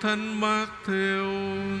Kitô 0.00 0.08
theo 0.08 0.16
Thánh 0.16 0.40
Matthew. 0.40 1.78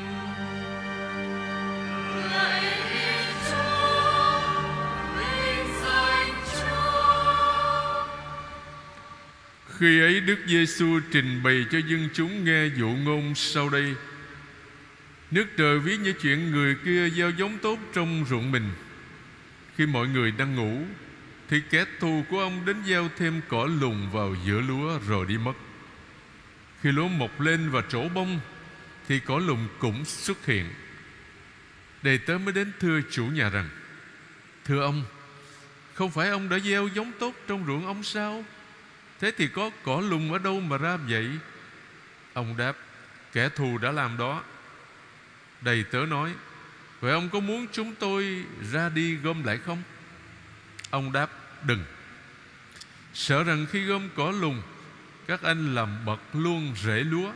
Khi 9.78 10.00
ấy 10.00 10.20
Đức 10.20 10.38
Giêsu 10.46 11.00
trình 11.12 11.42
bày 11.42 11.66
cho 11.70 11.78
dân 11.78 12.08
chúng 12.14 12.44
nghe 12.44 12.66
dụ 12.76 12.88
ngôn 12.88 13.34
sau 13.34 13.68
đây. 13.68 13.94
Nước 15.30 15.46
trời 15.56 15.78
ví 15.78 15.96
như 15.96 16.12
chuyện 16.12 16.50
người 16.50 16.76
kia 16.84 17.10
gieo 17.10 17.30
giống 17.30 17.58
tốt 17.58 17.78
trong 17.94 18.24
ruộng 18.28 18.52
mình. 18.52 18.70
Khi 19.76 19.86
mọi 19.86 20.08
người 20.08 20.30
đang 20.30 20.54
ngủ, 20.54 20.82
thì 21.48 21.60
kẻ 21.70 21.84
thù 22.00 22.24
của 22.30 22.40
ông 22.40 22.64
đến 22.66 22.76
gieo 22.86 23.08
thêm 23.18 23.40
cỏ 23.48 23.68
lùng 23.80 24.10
vào 24.12 24.34
giữa 24.46 24.60
lúa 24.60 24.98
rồi 25.08 25.26
đi 25.28 25.38
mất. 25.38 25.52
Khi 26.82 26.92
lúa 26.92 27.08
mọc 27.08 27.40
lên 27.40 27.70
và 27.70 27.82
trổ 27.88 28.08
bông, 28.08 28.40
thì 29.08 29.20
cỏ 29.20 29.38
lùng 29.38 29.68
cũng 29.78 30.04
xuất 30.04 30.46
hiện. 30.46 30.70
Đầy 32.02 32.18
tớ 32.18 32.38
mới 32.38 32.52
đến 32.52 32.72
thưa 32.80 33.00
chủ 33.10 33.24
nhà 33.26 33.48
rằng, 33.48 33.68
thưa 34.64 34.82
ông, 34.82 35.04
không 35.94 36.10
phải 36.10 36.28
ông 36.28 36.48
đã 36.48 36.58
gieo 36.58 36.88
giống 36.88 37.12
tốt 37.18 37.34
trong 37.46 37.66
ruộng 37.66 37.86
ông 37.86 38.02
sao? 38.02 38.44
Thế 39.20 39.32
thì 39.36 39.48
có 39.48 39.70
cỏ 39.82 40.02
lùng 40.08 40.32
ở 40.32 40.38
đâu 40.38 40.60
mà 40.60 40.76
ra 40.78 40.96
vậy 40.96 41.30
Ông 42.32 42.56
đáp 42.56 42.76
Kẻ 43.32 43.48
thù 43.48 43.78
đã 43.78 43.92
làm 43.92 44.16
đó 44.16 44.42
Đầy 45.60 45.84
tớ 45.84 45.98
nói 45.98 46.34
Vậy 47.00 47.12
ông 47.12 47.28
có 47.28 47.40
muốn 47.40 47.66
chúng 47.72 47.94
tôi 47.94 48.44
ra 48.72 48.88
đi 48.88 49.14
gom 49.14 49.44
lại 49.44 49.58
không 49.58 49.82
Ông 50.90 51.12
đáp 51.12 51.30
Đừng 51.64 51.84
Sợ 53.14 53.44
rằng 53.44 53.66
khi 53.70 53.84
gom 53.84 54.08
cỏ 54.16 54.30
lùng 54.30 54.62
các 55.30 55.42
anh 55.42 55.74
làm 55.74 56.04
bật 56.04 56.20
luôn 56.32 56.74
rễ 56.82 57.04
lúa. 57.04 57.32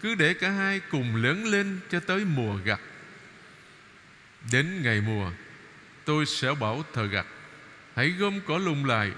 Cứ 0.00 0.14
để 0.14 0.34
cả 0.34 0.50
hai 0.50 0.80
cùng 0.80 1.16
lớn 1.16 1.44
lên 1.44 1.80
Cho 1.90 2.00
tới 2.00 2.24
mùa 2.24 2.56
gặt. 2.64 2.80
Đến 4.52 4.82
ngày 4.82 5.00
mùa, 5.00 5.30
Tôi 6.04 6.26
sẽ 6.26 6.54
bảo 6.60 6.84
thợ 6.94 7.06
gặt, 7.06 7.26
Hãy 7.96 8.10
gom 8.10 8.40
cỏ 8.46 8.58
lùng 8.58 8.84
lại, 8.84 9.12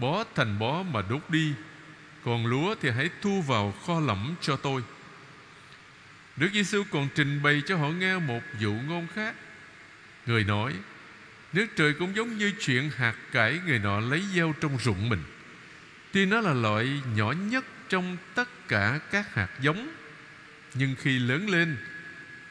Bó 0.00 0.24
thành 0.34 0.58
bó 0.58 0.82
mà 0.82 1.02
đốt 1.10 1.20
đi. 1.28 1.52
Còn 2.24 2.46
lúa 2.46 2.74
thì 2.80 2.90
hãy 2.90 3.10
thu 3.22 3.42
vào 3.42 3.74
kho 3.86 4.00
lẫm 4.00 4.34
cho 4.40 4.56
tôi. 4.56 4.82
Đức 6.36 6.48
Giêsu 6.52 6.82
còn 6.90 7.08
trình 7.14 7.42
bày 7.42 7.62
cho 7.66 7.76
họ 7.76 7.88
nghe 7.88 8.18
một 8.18 8.42
dụ 8.60 8.72
ngôn 8.72 9.06
khác. 9.14 9.34
Người 10.26 10.44
nói, 10.44 10.74
Nước 11.52 11.66
trời 11.76 11.94
cũng 11.98 12.16
giống 12.16 12.38
như 12.38 12.52
chuyện 12.60 12.90
hạt 12.96 13.14
cải 13.32 13.60
Người 13.66 13.78
nọ 13.78 14.00
lấy 14.00 14.22
gieo 14.34 14.54
trong 14.60 14.78
ruộng 14.78 15.08
mình. 15.08 15.22
Tuy 16.14 16.26
nó 16.26 16.40
là 16.40 16.52
loại 16.52 17.02
nhỏ 17.14 17.32
nhất 17.32 17.64
Trong 17.88 18.16
tất 18.34 18.48
cả 18.68 19.00
các 19.10 19.34
hạt 19.34 19.48
giống, 19.60 19.94
Nhưng 20.74 20.94
khi 20.98 21.18
lớn 21.18 21.50
lên 21.50 21.76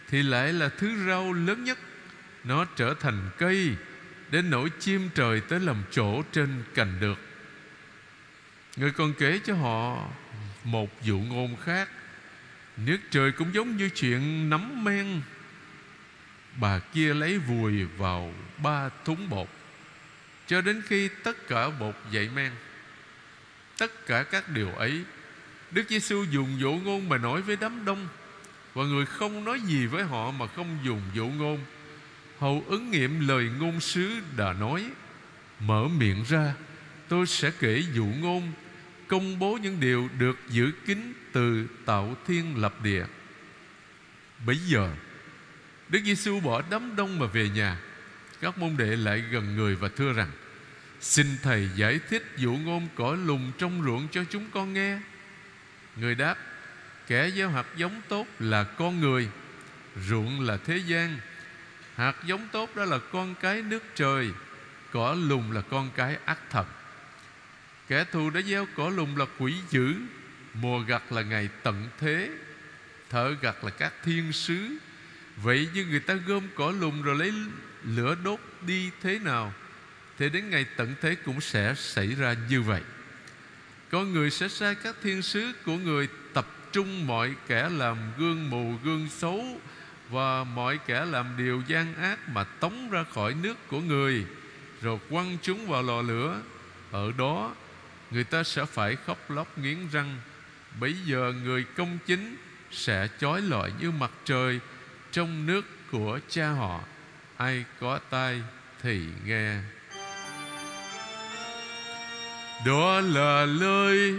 Thì 0.09 0.23
lại 0.23 0.53
là 0.53 0.69
thứ 0.69 1.07
rau 1.07 1.33
lớn 1.33 1.63
nhất. 1.63 1.77
Nó 2.43 2.65
trở 2.75 2.93
thành 2.99 3.29
cây 3.37 3.75
Đến 4.31 4.49
nỗi 4.49 4.69
chim 4.79 5.09
trời 5.15 5.41
tới 5.41 5.59
làm 5.59 5.83
chỗ 5.91 6.23
trên 6.31 6.63
cành 6.73 6.99
được. 6.99 7.19
Người 8.77 8.91
còn 8.91 9.13
kể 9.13 9.39
cho 9.45 9.53
họ 9.53 10.07
Một 10.63 11.03
dụ 11.03 11.19
ngôn 11.19 11.55
khác. 11.65 11.89
Nước 12.77 12.97
trời 13.11 13.31
cũng 13.31 13.53
giống 13.53 13.77
như 13.77 13.89
chuyện 13.89 14.49
nắm 14.49 14.83
men. 14.83 15.21
Bà 16.55 16.79
kia 16.79 17.13
lấy 17.13 17.37
vùi 17.37 17.85
vào 17.85 18.33
ba 18.63 18.89
thúng 19.05 19.29
bột, 19.29 19.47
Cho 20.47 20.61
đến 20.61 20.81
khi 20.87 21.09
tất 21.23 21.47
cả 21.47 21.69
bột 21.69 21.95
dậy 22.11 22.29
men. 22.35 22.51
Tất 23.77 24.05
cả 24.05 24.23
các 24.23 24.49
điều 24.49 24.69
ấy. 24.69 25.03
Đức 25.71 25.83
Giêsu 25.89 26.23
dùng 26.23 26.59
dụ 26.59 26.71
ngôn 26.71 27.09
mà 27.09 27.17
nói 27.17 27.41
với 27.41 27.57
đám 27.61 27.85
đông, 27.85 28.07
Và 28.73 28.83
người 28.83 29.05
không 29.05 29.43
nói 29.43 29.59
gì 29.59 29.85
với 29.85 30.03
họ 30.03 30.31
mà 30.31 30.47
không 30.47 30.77
dùng 30.83 31.01
dụ 31.13 31.27
ngôn. 31.27 31.59
Hầu 32.39 32.63
ứng 32.67 32.91
nghiệm 32.91 33.27
lời 33.27 33.49
ngôn 33.59 33.79
sứ 33.79 34.11
đã 34.37 34.53
nói, 34.53 34.89
Mở 35.59 35.87
miệng 35.97 36.23
ra, 36.29 36.53
Tôi 37.07 37.27
sẽ 37.27 37.51
kể 37.59 37.83
dụ 37.93 38.05
ngôn, 38.05 38.51
Công 39.07 39.39
bố 39.39 39.57
những 39.61 39.79
điều 39.79 40.09
được 40.19 40.37
giữ 40.49 40.71
kín 40.85 41.13
Từ 41.31 41.67
tạo 41.85 42.15
thiên 42.27 42.57
lập 42.57 42.83
địa. 42.83 43.05
Bây 44.45 44.57
giờ, 44.57 44.89
Đức 45.89 45.99
Giêsu 46.05 46.39
bỏ 46.39 46.61
đám 46.69 46.95
đông 46.95 47.19
mà 47.19 47.25
về 47.25 47.49
nhà. 47.49 47.79
Các 48.41 48.57
môn 48.57 48.77
đệ 48.77 48.95
lại 48.95 49.23
gần 49.31 49.55
người 49.55 49.75
và 49.75 49.89
thưa 49.95 50.13
rằng 50.13 50.31
Xin 51.03 51.37
Thầy 51.41 51.69
giải 51.75 51.99
thích 52.09 52.23
dụ 52.37 52.53
ngôn 52.53 52.87
cỏ 52.95 53.17
lùng 53.25 53.51
trong 53.57 53.83
ruộng 53.83 54.07
cho 54.11 54.23
chúng 54.29 54.49
con 54.53 54.73
nghe. 54.73 54.99
Người 55.95 56.15
đáp, 56.15 56.37
Kẻ 57.07 57.31
gieo 57.31 57.49
hạt 57.49 57.65
giống 57.75 58.01
tốt 58.09 58.27
là 58.39 58.63
con 58.63 59.01
người, 59.01 59.29
Ruộng 60.07 60.41
là 60.41 60.57
thế 60.57 60.77
gian. 60.77 61.17
Hạt 61.95 62.15
giống 62.25 62.47
tốt 62.51 62.75
đó 62.75 62.85
là 62.85 62.99
con 63.11 63.35
cái 63.35 63.61
nước 63.61 63.83
trời, 63.95 64.31
Cỏ 64.91 65.17
lùng 65.27 65.51
là 65.51 65.61
con 65.61 65.89
cái 65.95 66.17
ác 66.25 66.39
thật. 66.49 66.65
Kẻ 67.87 68.05
thù 68.11 68.29
đã 68.29 68.41
gieo 68.41 68.67
cỏ 68.75 68.89
lùng 68.89 69.17
là 69.17 69.25
quỷ 69.39 69.55
dữ, 69.69 69.95
Mùa 70.53 70.79
gặt 70.79 71.11
là 71.11 71.21
ngày 71.21 71.49
tận 71.63 71.89
thế 71.99 72.29
Thợ 73.09 73.35
gặt 73.41 73.63
là 73.63 73.69
các 73.69 73.93
thiên 74.03 74.31
sứ. 74.31 74.77
Vậy 75.37 75.69
như 75.73 75.85
người 75.85 75.99
ta 75.99 76.13
gom 76.13 76.43
cỏ 76.55 76.73
lùng 76.79 77.01
rồi 77.01 77.15
lấy 77.15 77.33
lửa 77.83 78.15
đốt 78.23 78.39
đi 78.61 78.91
thế 79.01 79.19
nào? 79.19 79.53
Thì 80.19 80.29
đến 80.29 80.49
ngày 80.49 80.65
tận 80.77 80.95
thế 81.01 81.15
cũng 81.15 81.41
sẽ 81.41 81.75
xảy 81.77 82.07
ra 82.07 82.35
như 82.49 82.61
vậy. 82.61 82.81
Con 83.91 84.13
người 84.13 84.31
sẽ 84.31 84.47
sai 84.47 84.75
các 84.75 84.95
thiên 85.03 85.21
sứ 85.21 85.51
của 85.65 85.77
người 85.77 86.07
tập 86.33 86.47
trung 86.71 87.07
mọi 87.07 87.35
kẻ 87.47 87.69
làm 87.69 87.97
gương 88.17 88.49
mù, 88.49 88.73
gương 88.83 89.09
xấu, 89.09 89.45
Và 90.09 90.43
mọi 90.43 90.79
kẻ 90.85 91.05
làm 91.05 91.37
điều 91.37 91.63
gian 91.67 91.95
ác 91.95 92.29
mà 92.29 92.43
tống 92.43 92.89
ra 92.89 93.03
khỏi 93.13 93.35
nước 93.41 93.67
của 93.67 93.81
người, 93.81 94.25
Rồi 94.81 94.99
quăng 95.09 95.37
chúng 95.41 95.67
vào 95.67 95.83
lò 95.83 96.01
lửa. 96.01 96.41
Ở 96.91 97.11
đó, 97.17 97.55
người 98.11 98.23
ta 98.23 98.43
sẽ 98.43 98.65
phải 98.65 98.95
khóc 98.95 99.31
lóc 99.31 99.57
nghiến 99.57 99.77
răng. 99.91 100.17
Bây 100.79 100.93
giờ 100.93 101.33
người 101.43 101.65
công 101.77 101.97
chính 102.05 102.35
sẽ 102.71 103.07
chói 103.19 103.41
lọi 103.41 103.71
như 103.79 103.91
mặt 103.91 104.11
trời 104.25 104.59
trong 105.11 105.45
nước 105.45 105.65
của 105.91 106.19
cha 106.29 106.49
họ. 106.49 106.83
Ai 107.37 107.65
có 107.79 107.99
tai 108.09 108.41
thì 108.81 109.01
nghe 109.25 109.57
đó 112.65 113.01
là 113.01 113.45
lời 113.45 114.13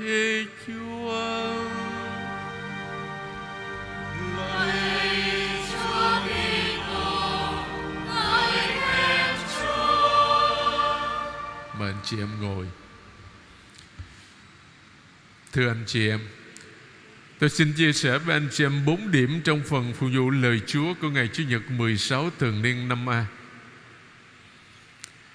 Chúa 0.66 1.14
Mời 11.78 11.92
anh 11.92 12.00
chị 12.04 12.18
em 12.18 12.28
ngồi 12.40 12.66
Thưa 15.52 15.68
anh 15.68 15.84
chị 15.86 16.08
em, 16.08 16.20
Tôi 17.38 17.50
xin 17.50 17.72
chia 17.72 17.92
sẻ 17.92 18.18
với 18.18 18.36
anh 18.36 18.48
chị 18.52 18.64
em 18.64 18.84
bốn 18.84 19.10
điểm 19.10 19.40
trong 19.44 19.62
phần 19.62 19.92
phụ 19.92 20.08
vụ 20.14 20.30
lời 20.30 20.60
Chúa 20.66 20.94
của 21.00 21.08
ngày 21.08 21.28
Chủ 21.32 21.42
nhật 21.48 21.70
16 21.70 22.30
thường 22.38 22.62
niên 22.62 22.88
năm 22.88 23.10
A. 23.10 23.26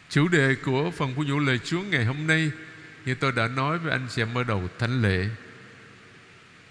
Chủ 0.09 0.27
đề 0.27 0.55
của 0.55 0.91
phần 0.91 1.13
phụ 1.15 1.23
vụ 1.27 1.39
lời 1.39 1.59
Chúa 1.65 1.81
ngày 1.81 2.05
hôm 2.05 2.27
nay 2.27 2.51
như 3.05 3.15
tôi 3.15 3.31
đã 3.31 3.47
nói 3.47 3.77
với 3.77 3.91
anh 3.91 4.07
chị 4.09 4.21
em 4.21 4.37
ở 4.37 4.43
đầu 4.43 4.69
thánh 4.79 5.01
lễ. 5.01 5.29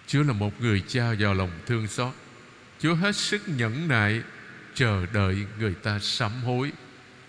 Chúa 0.07 0.23
là 0.23 0.33
một 0.33 0.61
người 0.61 0.83
cha 0.89 1.13
giàu 1.13 1.35
lòng 1.35 1.51
thương 1.67 1.87
xót. 1.87 2.15
Chúa 2.81 2.95
hết 2.95 3.17
sức 3.17 3.49
nhẫn 3.49 3.89
nại 3.89 4.23
chờ 4.75 5.07
đợi 5.13 5.47
người 5.59 5.75
ta 5.75 5.99
sám 5.99 6.33
hối, 6.43 6.73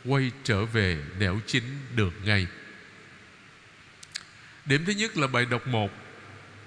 quay 0.06 0.31
trở 0.44 0.66
về 0.66 0.98
nẻo 1.19 1.40
chính 1.48 1.63
được 1.96 2.13
ngay. 2.24 2.48
Điểm 4.66 4.86
thứ 4.86 4.94
nhất 4.94 5.18
là 5.18 5.28
bài 5.28 5.46
đọc 5.46 5.68
1 5.68 5.92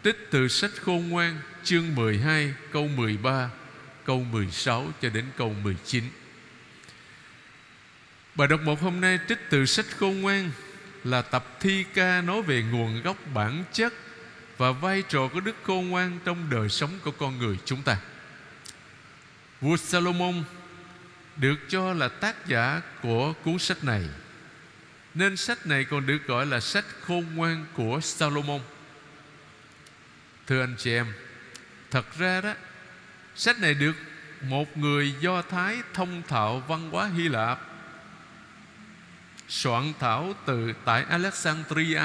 Trích 0.05 0.29
từ 0.31 0.49
sách 0.49 0.71
khôn 0.81 1.09
ngoan 1.09 1.41
chương 1.65 1.95
12 1.95 2.55
câu 2.73 2.89
13 2.89 3.51
câu 4.05 4.25
16 4.25 4.93
cho 5.03 5.09
đến 5.09 5.25
câu 5.37 5.55
19 5.63 6.05
Bài 8.35 8.49
đọc 8.49 8.61
một 8.61 8.81
hôm 8.81 9.01
nay 9.01 9.19
trích 9.29 9.39
từ 9.51 9.67
sách 9.67 9.87
khôn 9.99 10.21
ngoan 10.21 10.51
là 11.05 11.23
tập 11.23 11.57
thi 11.61 11.85
ca 11.95 12.21
nói 12.21 12.43
về 12.43 12.63
nguồn 12.63 13.03
gốc 13.03 13.17
bản 13.35 13.65
chất 13.73 13.93
và 14.59 14.73
vai 14.73 15.03
trò 15.09 15.29
của 15.29 15.41
đức 15.41 15.57
khôn 15.63 15.89
ngoan 15.89 16.19
trong 16.25 16.51
đời 16.51 16.69
sống 16.69 16.91
của 17.05 17.11
con 17.11 17.39
người 17.39 17.59
chúng 17.65 17.83
ta. 17.83 17.97
Vua 19.61 19.77
Salomon 19.77 20.45
được 21.37 21.57
cho 21.69 21.93
là 21.93 22.09
tác 22.09 22.47
giả 22.47 22.81
của 23.03 23.33
cuốn 23.45 23.59
sách 23.59 23.85
này 23.85 24.03
nên 25.15 25.37
sách 25.37 25.67
này 25.67 25.85
còn 25.85 26.07
được 26.07 26.27
gọi 26.27 26.47
là 26.47 26.61
sách 26.61 26.85
khôn 27.01 27.27
ngoan 27.35 27.67
của 27.75 28.01
Salomon 28.03 28.61
Thưa 30.47 30.61
anh 30.61 30.75
chị 30.79 30.93
em, 30.95 31.07
Thật 31.91 32.19
ra 32.19 32.41
đó, 32.41 32.55
Sách 33.35 33.61
này 33.61 33.75
được 33.75 33.97
một 34.43 34.77
người 34.77 35.15
Do 35.21 35.43
Thái 35.43 35.83
thông 35.95 36.23
thạo 36.29 36.61
văn 36.61 36.91
hóa 36.91 37.11
Hy 37.17 37.29
Lạp 37.29 37.72
Soạn 39.49 39.93
thảo 40.01 40.35
từ 40.47 40.73
tại 40.85 41.05
Alexandria, 41.05 42.03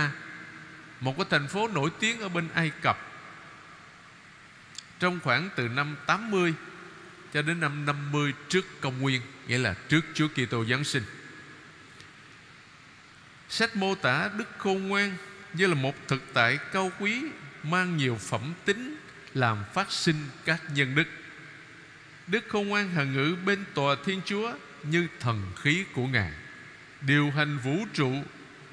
Một 1.00 1.18
cái 1.18 1.25
thành 1.30 1.48
phố 1.48 1.68
nổi 1.68 1.89
tiếng 2.00 2.19
ở 2.19 2.30
bên 2.30 2.48
Ai 2.54 2.72
Cập. 2.81 2.98
Trong 5.00 5.19
khoảng 5.24 5.50
từ 5.56 5.68
năm 5.68 5.95
80 6.06 6.54
Cho 7.34 7.42
đến 7.42 7.60
năm 7.60 7.86
50 7.86 8.34
trước 8.50 8.81
công 8.81 9.01
nguyên, 9.01 9.22
Nghĩa 9.48 9.57
là 9.57 9.75
trước 9.89 10.01
Chúa 10.13 10.28
Kitô 10.28 10.66
Giáng 10.66 10.84
sinh, 10.84 11.04
Sách 13.50 13.75
mô 13.75 13.95
tả 13.95 14.30
Đức 14.38 14.48
Khôn 14.57 14.88
Ngoan 14.88 15.18
Như 15.54 15.68
là 15.68 15.75
một 15.75 15.95
thực 16.07 16.24
tại 16.34 16.60
cao 16.74 16.92
quý, 17.00 17.22
Mang 17.63 17.98
nhiều 17.98 18.16
phẩm 18.16 18.54
tính, 18.66 18.95
Làm 19.34 19.57
phát 19.74 19.92
sinh 19.92 20.16
các 20.45 20.62
nhân 20.74 20.95
đức. 20.95 21.07
Đức 22.28 22.45
Khôn 22.50 22.68
Ngoan 22.68 22.89
hằng 22.89 23.13
ngữ 23.13 23.36
bên 23.45 23.66
tòa 23.74 23.95
Thiên 24.06 24.22
Chúa 24.25 24.54
Như 24.84 25.07
thần 25.19 25.51
khí 25.56 25.86
của 25.94 26.07
Ngài. 26.07 26.31
Điều 27.01 27.31
hành 27.31 27.57
vũ 27.57 27.85
trụ 27.94 28.23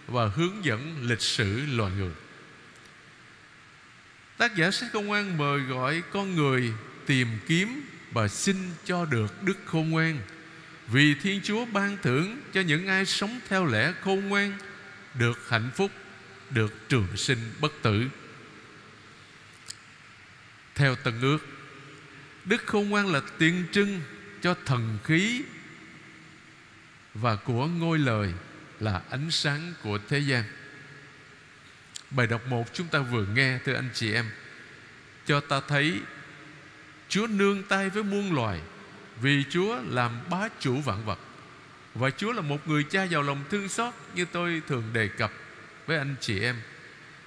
Và 0.07 0.27
hướng 0.27 0.65
dẫn 0.65 0.97
lịch 1.09 1.21
sử 1.21 1.67
loài 1.67 1.93
người 1.99 2.13
Tác 4.37 4.57
giả 4.57 4.71
sách 4.71 4.91
công 4.93 5.13
an 5.13 5.39
mời 5.39 5.61
gọi 5.61 6.03
con 6.13 6.37
người 6.37 6.73
tìm 7.07 7.29
kiếm 7.47 7.83
và 8.13 8.29
xin 8.29 8.57
cho 8.85 9.05
được 9.05 9.43
đức 9.43 9.59
khôn 9.67 9.91
ngoan 9.91 10.19
vì 10.89 11.15
Thiên 11.15 11.41
Chúa 11.45 11.65
ban 11.65 11.97
thưởng 12.03 12.41
cho 12.53 12.61
những 12.61 12.87
ai 12.87 13.07
sống 13.07 13.41
theo 13.49 13.67
lẽ 13.67 13.93
khôn 14.01 14.29
ngoan 14.29 14.59
được 15.15 15.49
hạnh 15.49 15.71
phúc, 15.75 15.91
được 16.51 16.89
trường 16.89 17.17
sinh 17.17 17.39
bất 17.61 17.73
tử. 17.83 18.09
Theo 20.75 20.95
Tân 20.95 21.21
ước, 21.21 21.39
đức 22.45 22.67
khôn 22.67 22.89
ngoan 22.89 23.13
là 23.13 23.21
tiên 23.39 23.65
trưng 23.73 24.01
cho 24.43 24.55
thần 24.67 24.99
khí 25.05 25.43
và 27.15 27.37
của 27.37 27.67
ngôi 27.67 27.99
lời 27.99 28.33
là 28.81 29.03
ánh 29.11 29.31
sáng 29.31 29.73
của 29.83 29.99
thế 30.09 30.19
gian. 30.19 30.45
Bài 32.11 32.27
đọc 32.27 32.47
1 32.47 32.65
chúng 32.73 32.87
ta 32.87 32.99
vừa 32.99 33.27
nghe, 33.27 33.59
thưa 33.65 33.75
anh 33.75 33.89
chị 33.95 34.13
em, 34.13 34.27
Cho 35.27 35.41
ta 35.41 35.61
thấy 35.69 36.01
Chúa 37.09 37.27
nương 37.27 37.63
tay 37.63 37.91
với 37.91 38.03
muôn 38.03 38.35
loài 38.35 38.61
Vì 39.21 39.45
Chúa 39.51 39.79
làm 39.89 40.13
bá 40.31 40.49
chủ 40.61 40.81
vạn 40.81 41.05
vật. 41.05 41.19
Và 41.95 42.11
Chúa 42.11 42.33
là 42.33 42.41
một 42.41 42.69
người 42.69 42.85
cha 42.85 43.03
giàu 43.03 43.23
lòng 43.23 43.45
thương 43.51 43.69
xót 43.69 43.95
Như 44.15 44.25
tôi 44.33 44.63
thường 44.69 44.85
đề 44.93 45.09
cập 45.09 45.33
với 45.87 45.99
anh 45.99 46.15
chị 46.21 46.41
em. 46.41 46.57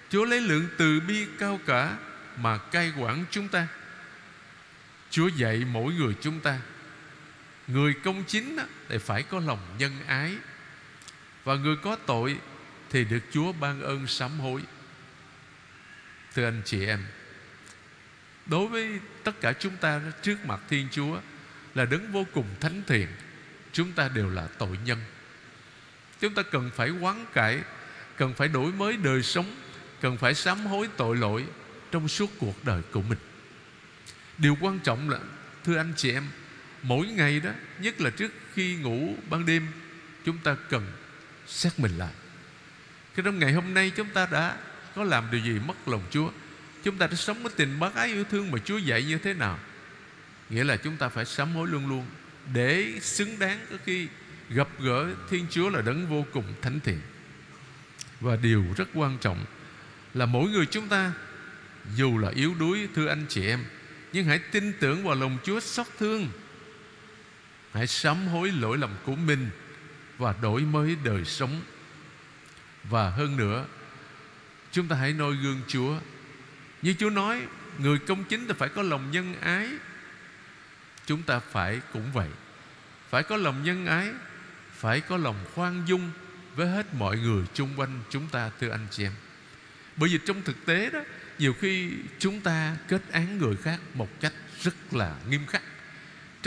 Chúa 0.10 0.26
lấy 0.26 0.42
lượng 0.42 0.68
từ 0.78 1.00
bi 1.00 1.28
cao 1.40 1.60
cả 1.66 1.98
Mà 2.38 2.58
cai 2.58 2.94
quản 2.98 3.26
chúng 3.32 3.48
ta. 3.48 3.68
Chúa 5.10 5.28
dạy 5.28 5.66
mỗi 5.72 5.94
người 5.94 6.14
chúng 6.22 6.40
ta 6.40 6.60
Người 7.68 7.94
công 7.94 8.24
chính 8.28 8.58
thì 8.90 8.98
phải 8.98 9.24
có 9.24 9.40
lòng 9.40 9.60
nhân 9.78 9.94
ái. 10.08 10.36
Và 11.44 11.56
người 11.56 11.76
có 11.76 11.96
tội 11.96 12.40
Thì 12.90 13.06
được 13.06 13.24
Chúa 13.32 13.52
ban 13.52 13.82
ơn 13.82 14.08
sám 14.08 14.40
hối. 14.40 14.62
Thưa 16.36 16.46
anh 16.46 16.62
chị 16.66 16.86
em, 16.86 17.06
Đối 18.46 18.68
với 18.68 19.00
tất 19.24 19.42
cả 19.42 19.54
chúng 19.54 19.78
ta 19.78 20.02
trước 20.22 20.46
mặt 20.46 20.60
Thiên 20.70 20.88
Chúa 20.92 21.20
Là 21.76 21.86
đấng 21.86 22.12
vô 22.12 22.26
cùng 22.34 22.48
thánh 22.60 22.84
thiện, 22.88 23.08
Chúng 23.72 23.92
ta 23.92 24.10
đều 24.10 24.30
là 24.30 24.48
tội 24.58 24.78
nhân. 24.86 25.00
Chúng 26.20 26.34
ta 26.34 26.44
cần 26.44 26.72
phải 26.76 26.90
quán 26.90 27.26
cải, 27.34 27.62
Cần 28.18 28.34
phải 28.34 28.48
đổi 28.48 28.72
mới 28.72 28.98
đời 28.98 29.24
sống, 29.24 29.56
Cần 30.02 30.18
phải 30.18 30.34
sám 30.34 30.66
hối 30.66 30.90
tội 30.98 31.18
lỗi 31.18 31.46
Trong 31.92 32.08
suốt 32.08 32.32
cuộc 32.40 32.66
đời 32.66 32.82
của 32.92 33.02
mình. 33.02 33.20
Điều 34.38 34.58
quan 34.62 34.80
trọng 34.80 35.10
là, 35.10 35.20
Thưa 35.64 35.78
anh 35.78 35.94
chị 35.98 36.12
em 36.12 36.28
Mỗi 36.84 37.08
ngày 37.08 37.40
đó, 37.40 37.52
Nhất 37.80 38.02
là 38.02 38.10
trước 38.10 38.32
khi 38.54 38.76
ngủ 38.76 39.16
ban 39.30 39.46
đêm, 39.46 39.68
Chúng 40.26 40.38
ta 40.38 40.56
cần 40.70 40.92
xét 41.48 41.80
mình 41.80 41.98
lại. 41.98 42.14
Cái 43.16 43.24
trong 43.24 43.40
ngày 43.40 43.54
hôm 43.54 43.74
nay 43.74 43.92
chúng 43.96 44.10
ta 44.10 44.28
đã 44.32 44.58
có 44.96 45.04
làm 45.04 45.28
điều 45.32 45.42
gì 45.42 45.60
mất 45.68 45.88
lòng 45.88 46.04
Chúa? 46.12 46.32
Chúng 46.84 46.98
ta 46.98 47.08
đã 47.08 47.16
sống 47.16 47.44
với 47.44 47.52
tình 47.56 47.80
bác 47.80 47.96
ái 47.96 48.08
yêu 48.08 48.24
thương 48.24 48.52
Mà 48.52 48.60
Chúa 48.66 48.78
dạy 48.78 49.04
như 49.04 49.18
thế 49.18 49.34
nào? 49.34 49.60
Nghĩa 50.50 50.64
là 50.64 50.78
chúng 50.78 50.98
ta 50.98 51.10
phải 51.10 51.26
sám 51.26 51.56
hối 51.56 51.68
luôn 51.68 51.88
luôn 51.88 52.06
Để 52.54 52.94
xứng 53.02 53.40
đáng 53.40 53.60
có 53.72 53.78
khi 53.86 54.08
Gặp 54.50 54.68
gỡ 54.80 55.08
Thiên 55.30 55.46
Chúa 55.50 55.70
là 55.70 55.82
đấng 55.82 56.08
vô 56.08 56.26
cùng 56.34 56.54
thánh 56.62 56.80
thiện. 56.80 57.00
Và 58.20 58.36
điều 58.36 58.66
rất 58.78 58.88
quan 58.94 59.18
trọng 59.22 59.46
Là 60.14 60.26
mỗi 60.26 60.50
người 60.50 60.66
chúng 60.66 60.88
ta, 60.88 61.12
Dù 61.96 62.18
là 62.18 62.30
yếu 62.30 62.56
đuối, 62.60 62.88
thưa 62.96 63.08
anh 63.08 63.26
chị 63.30 63.48
em, 63.48 63.64
Nhưng 64.14 64.26
hãy 64.26 64.40
tin 64.40 64.74
tưởng 64.80 65.04
vào 65.04 65.16
lòng 65.16 65.38
Chúa 65.44 65.60
xót 65.60 65.88
thương. 66.00 66.30
Hãy 67.78 67.88
sám 67.88 68.28
hối 68.28 68.52
lỗi 68.52 68.78
lầm 68.78 68.96
của 69.04 69.16
mình 69.16 69.50
Và 70.18 70.36
đổi 70.42 70.62
mới 70.62 70.98
đời 71.04 71.26
sống. 71.26 71.62
Và 72.84 73.10
hơn 73.10 73.38
nữa, 73.38 73.66
Chúng 74.72 74.88
ta 74.88 74.96
hãy 74.96 75.14
noi 75.14 75.36
gương 75.36 75.62
Chúa. 75.68 76.00
Như 76.82 76.94
Chúa 77.00 77.10
nói, 77.10 77.42
Người 77.78 78.00
công 78.00 78.24
chính 78.24 78.48
thì 78.48 78.54
phải 78.58 78.70
có 78.70 78.82
lòng 78.82 79.12
nhân 79.12 79.36
ái. 79.42 79.70
Chúng 81.06 81.24
ta 81.24 81.40
phải 81.40 81.82
cũng 81.94 82.12
vậy. 82.14 82.30
Phải 83.10 83.24
có 83.24 83.38
lòng 83.38 83.64
nhân 83.64 83.86
ái, 83.86 84.12
Phải 84.74 85.02
có 85.02 85.18
lòng 85.18 85.46
khoan 85.56 85.84
dung 85.88 86.12
Với 86.56 86.68
hết 86.68 86.94
mọi 86.94 87.18
người 87.18 87.44
chung 87.54 87.70
quanh 87.78 88.00
chúng 88.10 88.28
ta, 88.28 88.52
Thưa 88.60 88.70
anh 88.70 88.88
chị 88.92 89.04
em. 89.04 89.14
Bởi 89.96 90.10
vì 90.10 90.20
trong 90.26 90.42
thực 90.42 90.66
tế 90.66 90.90
đó, 90.90 91.00
Nhiều 91.40 91.54
khi 91.54 91.92
chúng 92.20 92.42
ta 92.42 92.78
kết 92.88 93.02
án 93.12 93.38
người 93.38 93.56
khác 93.56 93.80
Một 93.94 94.10
cách 94.22 94.34
rất 94.62 94.94
là 94.94 95.16
nghiêm 95.30 95.46
khắc. 95.46 95.62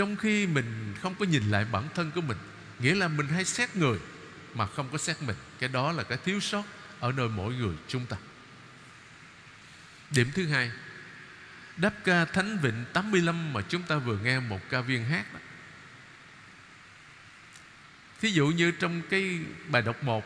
Trong 0.00 0.16
khi 0.16 0.46
mình 0.46 0.94
không 1.02 1.14
có 1.14 1.24
nhìn 1.24 1.50
lại 1.50 1.64
bản 1.72 1.88
thân 1.94 2.10
của 2.14 2.20
mình, 2.20 2.36
Nghĩa 2.78 2.94
là 2.94 3.08
mình 3.08 3.28
hay 3.28 3.44
xét 3.44 3.76
người 3.76 3.98
Mà 4.54 4.66
không 4.66 4.88
có 4.92 4.98
xét 4.98 5.22
mình. 5.22 5.36
Cái 5.58 5.68
đó 5.68 5.92
là 5.92 6.02
cái 6.02 6.18
thiếu 6.24 6.40
sót 6.40 6.62
ở 7.00 7.12
nơi 7.12 7.28
mỗi 7.28 7.54
người 7.54 7.74
chúng 7.88 8.06
ta. 8.06 8.16
Điểm 10.10 10.30
thứ 10.34 10.46
hai, 10.46 10.70
Đáp 11.76 11.94
ca 12.04 12.24
Thánh 12.24 12.58
Vịnh 12.58 12.84
85 12.92 13.52
Mà 13.52 13.60
chúng 13.68 13.82
ta 13.82 13.96
vừa 13.96 14.18
nghe 14.18 14.40
một 14.40 14.60
ca 14.70 14.80
viên 14.80 15.04
hát 15.04 15.34
đó. 15.34 15.40
Thí 18.20 18.30
dụ 18.30 18.46
như 18.46 18.70
trong 18.70 19.02
cái 19.10 19.38
bài 19.68 19.82
đọc 19.82 20.04
một, 20.04 20.24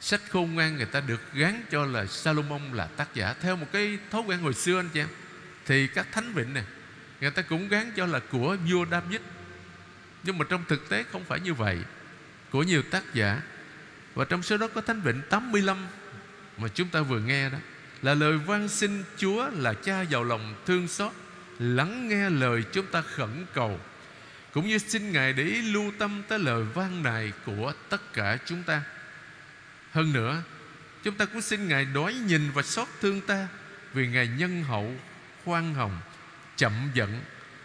Sách 0.00 0.20
khôn 0.30 0.54
ngoan 0.54 0.76
người 0.76 0.86
ta 0.86 1.00
được 1.00 1.20
gán 1.34 1.62
cho 1.70 1.86
là 1.86 2.06
Salomon 2.06 2.72
là 2.72 2.86
tác 2.86 3.14
giả. 3.14 3.34
Theo 3.40 3.56
một 3.56 3.66
cái 3.72 3.98
thói 4.10 4.22
quen 4.22 4.40
hồi 4.40 4.54
xưa 4.54 4.78
anh 4.78 4.88
chị 4.88 5.00
em, 5.00 5.08
Thì 5.66 5.86
các 5.86 6.06
thánh 6.12 6.32
vịnh 6.34 6.54
này 6.54 6.64
Người 7.20 7.30
ta 7.30 7.42
cũng 7.42 7.68
gán 7.68 7.92
cho 7.96 8.06
là 8.06 8.20
của 8.30 8.56
vua 8.70 8.86
David. 8.90 9.20
Nhưng 10.22 10.38
mà 10.38 10.44
trong 10.48 10.64
thực 10.68 10.88
tế 10.88 11.04
không 11.12 11.24
phải 11.24 11.40
như 11.40 11.54
vậy. 11.54 11.78
Của 12.50 12.62
nhiều 12.62 12.82
tác 12.90 13.14
giả. 13.14 13.42
Và 14.14 14.24
trong 14.24 14.42
số 14.42 14.56
đó 14.56 14.68
có 14.74 14.80
Thánh 14.80 15.00
Vịnh 15.00 15.22
85 15.30 15.86
Mà 16.56 16.68
chúng 16.68 16.88
ta 16.88 17.00
vừa 17.00 17.20
nghe 17.20 17.50
đó. 17.50 17.58
Là 18.02 18.14
lời 18.14 18.38
van 18.38 18.68
xin 18.68 19.04
Chúa 19.16 19.50
là 19.52 19.74
cha 19.74 20.00
giàu 20.00 20.24
lòng 20.24 20.54
thương 20.66 20.88
xót 20.88 21.12
Lắng 21.58 22.08
nghe 22.08 22.30
lời 22.30 22.62
chúng 22.72 22.86
ta 22.86 23.02
khẩn 23.02 23.46
cầu. 23.54 23.80
Cũng 24.52 24.68
như 24.68 24.78
xin 24.78 25.12
Ngài 25.12 25.32
để 25.32 25.42
ý 25.44 25.62
lưu 25.62 25.92
tâm 25.98 26.22
tới 26.28 26.38
lời 26.38 26.64
van 26.74 27.02
này 27.02 27.32
của 27.46 27.72
tất 27.88 28.12
cả 28.12 28.38
chúng 28.44 28.62
ta. 28.62 28.82
Hơn 29.92 30.12
nữa 30.12 30.42
Chúng 31.02 31.14
ta 31.14 31.24
cũng 31.24 31.42
xin 31.42 31.68
Ngài 31.68 31.84
đói 31.84 32.14
nhìn 32.14 32.50
và 32.50 32.62
xót 32.62 32.88
thương 33.00 33.20
ta 33.20 33.48
Vì 33.92 34.08
Ngài 34.08 34.28
nhân 34.28 34.62
hậu, 34.62 34.94
khoan 35.44 35.74
hồng, 35.74 35.98
chậm 36.56 36.72
giận 36.94 37.20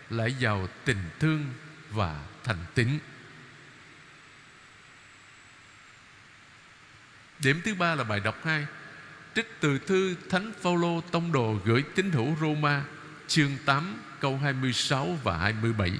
Lại 0.09 0.35
giàu 0.39 0.67
tình 0.85 1.09
thương 1.19 1.45
và 1.89 2.23
thành 2.43 2.65
tín. 2.73 2.99
Điểm 7.39 7.61
thứ 7.65 7.75
ba 7.75 7.95
là 7.95 8.03
bài 8.03 8.19
đọc 8.19 8.37
2 8.43 8.65
Trích 9.35 9.57
từ 9.59 9.79
thư 9.79 10.15
Thánh 10.29 10.51
Phaolô 10.61 11.01
Tông 11.01 11.31
Đồ 11.31 11.59
gửi 11.65 11.83
tín 11.95 12.11
hữu 12.11 12.35
Roma, 12.41 12.83
chương 13.27 13.57
8 13.65 14.01
câu 14.19 14.37
26 14.37 15.19
và 15.23 15.37
27 15.37 15.91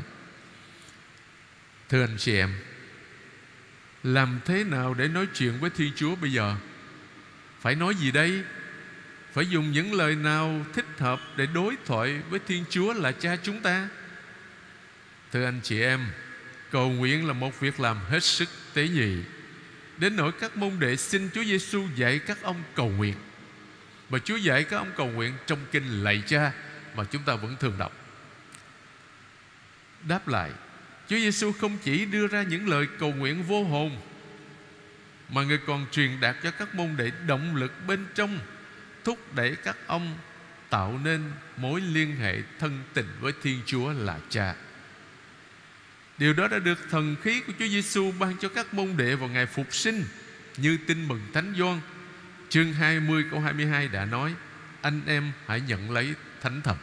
Thưa 1.89 2.03
anh 2.03 2.17
chị 2.17 2.37
em, 2.37 2.53
Làm 4.03 4.39
thế 4.45 4.63
nào 4.63 4.93
để 4.93 5.07
nói 5.07 5.27
chuyện 5.33 5.59
với 5.59 5.69
Thiên 5.69 5.91
Chúa 5.95 6.15
bây 6.15 6.31
giờ? 6.31 6.55
Phải 7.59 7.75
nói 7.75 7.95
gì 7.95 8.11
đây? 8.11 8.43
Phải 9.33 9.45
dùng 9.45 9.71
những 9.71 9.93
lời 9.93 10.15
nào 10.15 10.65
thích 10.73 10.85
hợp 10.99 11.21
Để 11.35 11.47
đối 11.53 11.75
thoại 11.85 12.21
với 12.29 12.39
Thiên 12.47 12.65
Chúa 12.69 12.93
là 12.93 13.11
cha 13.11 13.37
chúng 13.43 13.61
ta? 13.61 13.89
Thưa 15.31 15.45
anh 15.45 15.59
chị 15.63 15.81
em, 15.81 16.07
Cầu 16.71 16.89
nguyện 16.89 17.27
là 17.27 17.33
một 17.33 17.59
việc 17.59 17.79
làm 17.79 17.99
hết 18.09 18.23
sức 18.23 18.49
tế 18.73 18.87
nhị. 18.87 19.15
Đến 19.97 20.15
nỗi 20.15 20.31
các 20.31 20.57
môn 20.57 20.71
đệ 20.79 20.95
xin 20.95 21.29
Chúa 21.33 21.43
Giêsu 21.43 21.87
dạy 21.95 22.19
các 22.19 22.41
ông 22.41 22.63
cầu 22.75 22.89
nguyện. 22.89 23.15
Mà 24.09 24.19
Chúa 24.19 24.35
dạy 24.35 24.63
các 24.63 24.77
ông 24.77 24.91
cầu 24.97 25.07
nguyện 25.07 25.33
trong 25.47 25.59
kinh 25.71 26.03
lạy 26.03 26.23
cha 26.27 26.51
Mà 26.95 27.03
chúng 27.03 27.23
ta 27.23 27.35
vẫn 27.35 27.55
thường 27.59 27.77
đọc. 27.77 27.91
Đáp 30.07 30.27
lại, 30.27 30.51
Chúa 31.07 31.15
Giêsu 31.15 31.51
không 31.51 31.77
chỉ 31.83 32.05
đưa 32.05 32.27
ra 32.27 32.43
những 32.43 32.69
lời 32.69 32.87
cầu 32.99 33.13
nguyện 33.13 33.43
vô 33.43 33.63
hồn, 33.63 33.97
Mà 35.29 35.43
Người 35.43 35.59
còn 35.67 35.85
truyền 35.91 36.19
đạt 36.19 36.35
cho 36.43 36.51
các 36.51 36.75
môn 36.75 36.97
đệ 36.97 37.11
động 37.27 37.55
lực 37.55 37.71
bên 37.87 38.05
trong 38.15 38.39
Thúc 39.03 39.35
đẩy 39.35 39.55
các 39.55 39.77
ông 39.87 40.17
tạo 40.69 40.99
nên 41.03 41.31
mối 41.57 41.81
liên 41.81 42.15
hệ 42.15 42.37
thân 42.59 42.83
tình 42.93 43.07
với 43.19 43.33
Thiên 43.43 43.59
Chúa 43.65 43.93
là 43.93 44.19
Cha. 44.29 44.55
Điều 46.17 46.33
đó 46.33 46.47
đã 46.47 46.59
được 46.59 46.79
thần 46.89 47.15
khí 47.21 47.41
của 47.47 47.53
Chúa 47.59 47.67
Giêsu 47.67 48.11
ban 48.19 48.37
cho 48.37 48.49
các 48.49 48.73
môn 48.73 48.97
đệ 48.97 49.15
vào 49.15 49.29
ngày 49.29 49.45
phục 49.45 49.75
sinh, 49.75 50.03
Như 50.57 50.77
tin 50.87 51.07
mừng 51.07 51.21
Thánh 51.33 51.53
Gioan, 51.57 51.79
Chương 52.49 52.73
20 52.73 53.25
câu 53.31 53.39
22 53.39 53.87
đã 53.87 54.05
nói, 54.05 54.35
Anh 54.81 55.01
em 55.05 55.31
hãy 55.45 55.61
nhận 55.61 55.91
lấy 55.91 56.13
thánh 56.41 56.61
thần. 56.61 56.77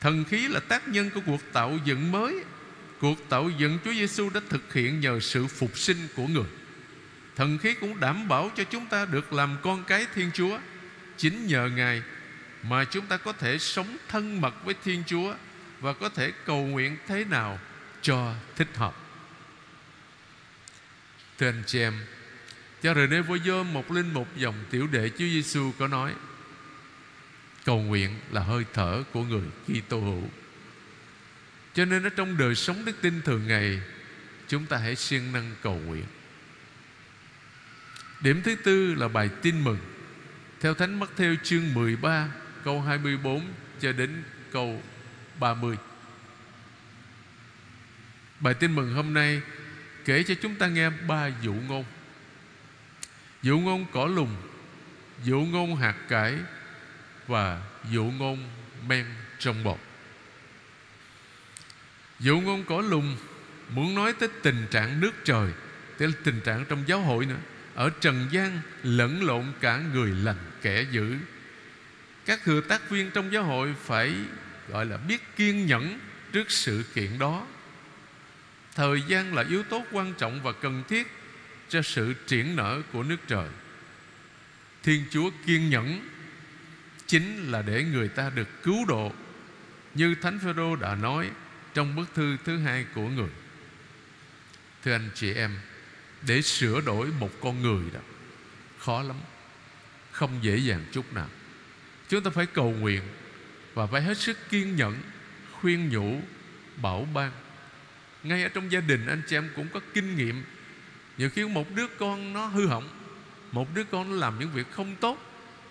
Thần 0.00 0.24
khí 0.24 0.48
là 0.48 0.60
tác 0.60 0.88
nhân 0.88 1.10
của 1.10 1.20
cuộc 1.26 1.40
tạo 1.52 1.78
dựng 1.84 2.12
mới. 2.12 2.44
Cuộc 3.00 3.28
tạo 3.28 3.50
dựng 3.58 3.78
Chúa 3.84 3.92
Giêsu 3.92 4.30
đã 4.30 4.40
thực 4.48 4.74
hiện 4.74 5.00
nhờ 5.00 5.20
sự 5.20 5.46
phục 5.46 5.78
sinh 5.78 5.96
của 6.16 6.26
người. 6.26 6.46
Thần 7.38 7.58
khí 7.58 7.74
cũng 7.74 8.00
đảm 8.00 8.28
bảo 8.28 8.50
cho 8.56 8.64
chúng 8.64 8.86
ta 8.86 9.04
được 9.04 9.32
làm 9.32 9.56
con 9.62 9.84
cái 9.84 10.06
Thiên 10.14 10.30
Chúa. 10.34 10.58
Chính 11.16 11.46
nhờ 11.46 11.70
Ngài 11.76 12.02
mà 12.62 12.84
chúng 12.84 13.06
ta 13.06 13.16
có 13.16 13.32
thể 13.32 13.58
sống 13.58 13.96
thân 14.08 14.40
mật 14.40 14.64
với 14.64 14.74
Thiên 14.84 15.02
Chúa 15.06 15.34
Và 15.80 15.92
có 15.92 16.08
thể 16.08 16.32
cầu 16.46 16.66
nguyện 16.66 16.96
thế 17.06 17.24
nào 17.24 17.58
cho 18.02 18.34
thích 18.56 18.68
hợp. 18.74 18.96
Thưa 21.38 21.48
anh 21.48 21.62
chị 21.66 21.80
em, 21.80 21.94
Cha 22.82 22.94
Rene 22.94 23.20
Vô 23.20 23.38
Dôm 23.38 23.72
một 23.72 23.90
linh 23.90 24.14
mục 24.14 24.36
dòng 24.36 24.64
tiểu 24.70 24.86
đệ 24.86 25.08
Chúa 25.08 25.26
Giêsu 25.26 25.72
có 25.78 25.88
nói, 25.88 26.14
Cầu 27.64 27.82
nguyện 27.82 28.20
là 28.30 28.40
hơi 28.40 28.64
thở 28.72 29.02
của 29.12 29.24
người 29.24 29.46
Kitô 29.66 30.00
hữu. 30.00 30.22
Cho 31.74 31.84
nên 31.84 32.02
ở 32.02 32.10
trong 32.16 32.36
đời 32.36 32.54
sống 32.54 32.84
đức 32.84 32.96
tin 33.00 33.22
thường 33.22 33.46
ngày, 33.46 33.80
Chúng 34.48 34.66
ta 34.66 34.76
hãy 34.76 34.96
siêng 34.96 35.32
năng 35.32 35.54
cầu 35.62 35.80
nguyện. 35.86 36.04
Điểm 38.20 38.42
thứ 38.44 38.54
tư 38.54 38.94
là 38.94 39.08
bài 39.08 39.30
tin 39.42 39.64
mừng. 39.64 39.78
Theo 40.60 40.74
Thánh 40.74 41.00
Mắc 41.00 41.10
theo 41.16 41.34
chương 41.42 41.74
13 41.74 42.28
Câu 42.64 42.80
24 42.80 43.46
cho 43.80 43.92
đến 43.92 44.22
câu 44.52 44.82
30 45.40 45.76
Bài 48.40 48.54
tin 48.54 48.74
mừng 48.74 48.94
hôm 48.94 49.14
nay 49.14 49.42
Kể 50.04 50.22
cho 50.22 50.34
chúng 50.42 50.54
ta 50.54 50.66
nghe 50.66 50.90
ba 50.90 51.30
dụ 51.42 51.52
ngôn. 51.52 51.84
Dụ 53.42 53.58
ngôn 53.58 53.86
cỏ 53.92 54.06
lùng 54.06 54.36
Dụ 55.24 55.40
ngôn 55.40 55.76
hạt 55.76 55.94
cải 56.08 56.34
Và 57.26 57.62
dụ 57.90 58.04
ngôn 58.04 58.48
men 58.88 59.06
trong 59.38 59.64
bột 59.64 59.78
Dụ 62.20 62.40
ngôn 62.40 62.64
cỏ 62.64 62.80
lùng 62.80 63.16
Muốn 63.68 63.94
nói 63.94 64.12
tới 64.12 64.28
tình 64.42 64.66
trạng 64.70 65.00
nước 65.00 65.12
trời, 65.24 65.52
tới 65.98 66.12
tình 66.24 66.40
trạng 66.40 66.64
trong 66.68 66.84
giáo 66.86 67.00
hội 67.00 67.26
nữa. 67.26 67.38
Ở 67.78 67.90
trần 68.00 68.28
gian 68.30 68.60
lẫn 68.82 69.22
lộn 69.22 69.44
cả 69.60 69.82
người 69.92 70.10
lành 70.10 70.50
kẻ 70.62 70.86
dữ. 70.90 71.16
Các 72.26 72.40
thừa 72.44 72.60
tác 72.60 72.90
viên 72.90 73.10
trong 73.10 73.32
giáo 73.32 73.44
hội 73.44 73.74
Phải, 73.84 74.14
gọi 74.68 74.86
là 74.86 74.96
biết 74.96 75.36
kiên 75.36 75.66
nhẫn 75.66 75.98
Trước 76.32 76.50
sự 76.50 76.84
kiện 76.94 77.18
đó. 77.18 77.46
Thời 78.74 79.02
gian 79.08 79.34
là 79.34 79.44
yếu 79.48 79.62
tố 79.62 79.84
quan 79.92 80.14
trọng 80.18 80.42
và 80.42 80.52
cần 80.52 80.82
thiết 80.88 81.06
cho 81.68 81.82
sự 81.82 82.14
triển 82.26 82.56
nở 82.56 82.82
của 82.92 83.02
nước 83.02 83.16
trời. 83.26 83.48
Thiên 84.82 85.04
Chúa 85.10 85.30
kiên 85.46 85.70
nhẫn 85.70 86.08
Chính 87.06 87.52
là 87.52 87.62
để 87.62 87.84
người 87.84 88.08
ta 88.08 88.30
được 88.30 88.48
cứu 88.62 88.84
độ, 88.88 89.12
Như 89.94 90.14
Thánh 90.22 90.38
Phêrô 90.38 90.76
đã 90.76 90.94
nói 90.94 91.30
Trong 91.74 91.96
bức 91.96 92.14
thư 92.14 92.36
thứ 92.44 92.58
hai 92.58 92.86
của 92.94 93.08
người. 93.08 93.30
Thưa 94.84 94.92
anh 94.92 95.10
chị 95.14 95.34
em 95.34 95.58
để 96.26 96.42
sửa 96.42 96.80
đổi 96.80 97.06
một 97.20 97.30
con 97.40 97.62
người 97.62 97.90
đó, 97.92 98.00
Khó 98.78 99.02
lắm, 99.02 99.16
Không 100.10 100.38
dễ 100.42 100.56
dàng 100.56 100.84
chút 100.92 101.14
nào. 101.14 101.28
Chúng 102.08 102.22
ta 102.22 102.30
phải 102.30 102.46
cầu 102.46 102.70
nguyện 102.70 103.02
Và 103.74 103.86
phải 103.86 104.02
hết 104.02 104.18
sức 104.18 104.38
kiên 104.50 104.76
nhẫn, 104.76 104.98
Khuyên 105.52 105.88
nhủ, 105.88 106.20
Bảo 106.82 107.08
ban. 107.14 107.32
Ngay 108.22 108.42
ở 108.42 108.48
trong 108.48 108.72
gia 108.72 108.80
đình, 108.80 109.06
anh 109.06 109.22
chị 109.26 109.36
em 109.36 109.50
cũng 109.56 109.68
có 109.68 109.80
kinh 109.94 110.16
nghiệm. 110.16 110.44
Nhiều 111.18 111.30
khi 111.30 111.44
một 111.44 111.74
đứa 111.74 111.86
con 111.86 112.32
nó 112.32 112.46
hư 112.46 112.66
hỏng, 112.66 112.88
Một 113.52 113.74
đứa 113.74 113.84
con 113.84 114.10
nó 114.10 114.16
làm 114.16 114.38
những 114.38 114.52
việc 114.52 114.66
không 114.70 114.96
tốt, 114.96 115.18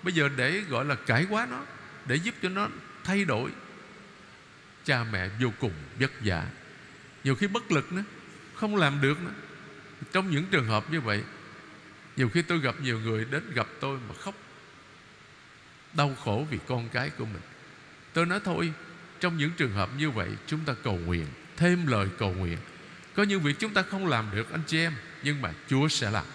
Bây 0.03 0.13
giờ 0.13 0.29
để, 0.35 0.61
gọi 0.69 0.85
là, 0.85 0.95
cải 0.95 1.25
quá 1.29 1.47
nó, 1.51 1.63
Để 2.05 2.15
giúp 2.15 2.35
cho 2.41 2.49
nó 2.49 2.69
thay 3.03 3.25
đổi. 3.25 3.51
Cha 4.85 5.03
mẹ 5.03 5.29
vô 5.41 5.49
cùng 5.59 5.73
vất 5.99 6.11
vả. 6.23 6.45
Nhiều 7.23 7.35
khi 7.35 7.47
bất 7.47 7.71
lực 7.71 7.91
nữa, 7.91 8.03
Không 8.55 8.75
làm 8.75 9.01
được 9.01 9.21
nữa. 9.21 9.33
Trong 10.11 10.31
những 10.31 10.45
trường 10.51 10.67
hợp 10.67 10.91
như 10.91 11.01
vậy, 11.01 11.23
Nhiều 12.15 12.29
khi 12.29 12.41
tôi 12.41 12.59
gặp 12.59 12.75
nhiều 12.81 12.99
người 12.99 13.25
đến 13.25 13.43
gặp 13.53 13.67
tôi 13.79 13.99
mà 14.09 14.15
khóc, 14.19 14.35
Đau 15.93 16.15
khổ 16.23 16.45
vì 16.49 16.59
con 16.67 16.89
cái 16.89 17.09
của 17.09 17.25
mình. 17.25 17.41
Tôi 18.13 18.25
nói 18.25 18.39
thôi, 18.45 18.73
Trong 19.19 19.37
những 19.37 19.51
trường 19.57 19.73
hợp 19.73 19.89
như 19.97 20.11
vậy, 20.11 20.29
Chúng 20.47 20.59
ta 20.65 20.73
cầu 20.83 20.97
nguyện, 20.97 21.25
Thêm 21.57 21.87
lời 21.87 22.07
cầu 22.17 22.33
nguyện. 22.33 22.57
Có 23.15 23.23
những 23.23 23.41
việc 23.41 23.59
chúng 23.59 23.73
ta 23.73 23.81
không 23.81 24.07
làm 24.07 24.25
được, 24.35 24.51
anh 24.51 24.61
chị 24.67 24.79
em, 24.79 24.93
nhưng 25.23 25.41
mà 25.41 25.53
Chúa 25.67 25.87
sẽ 25.87 26.11
làm. 26.11 26.25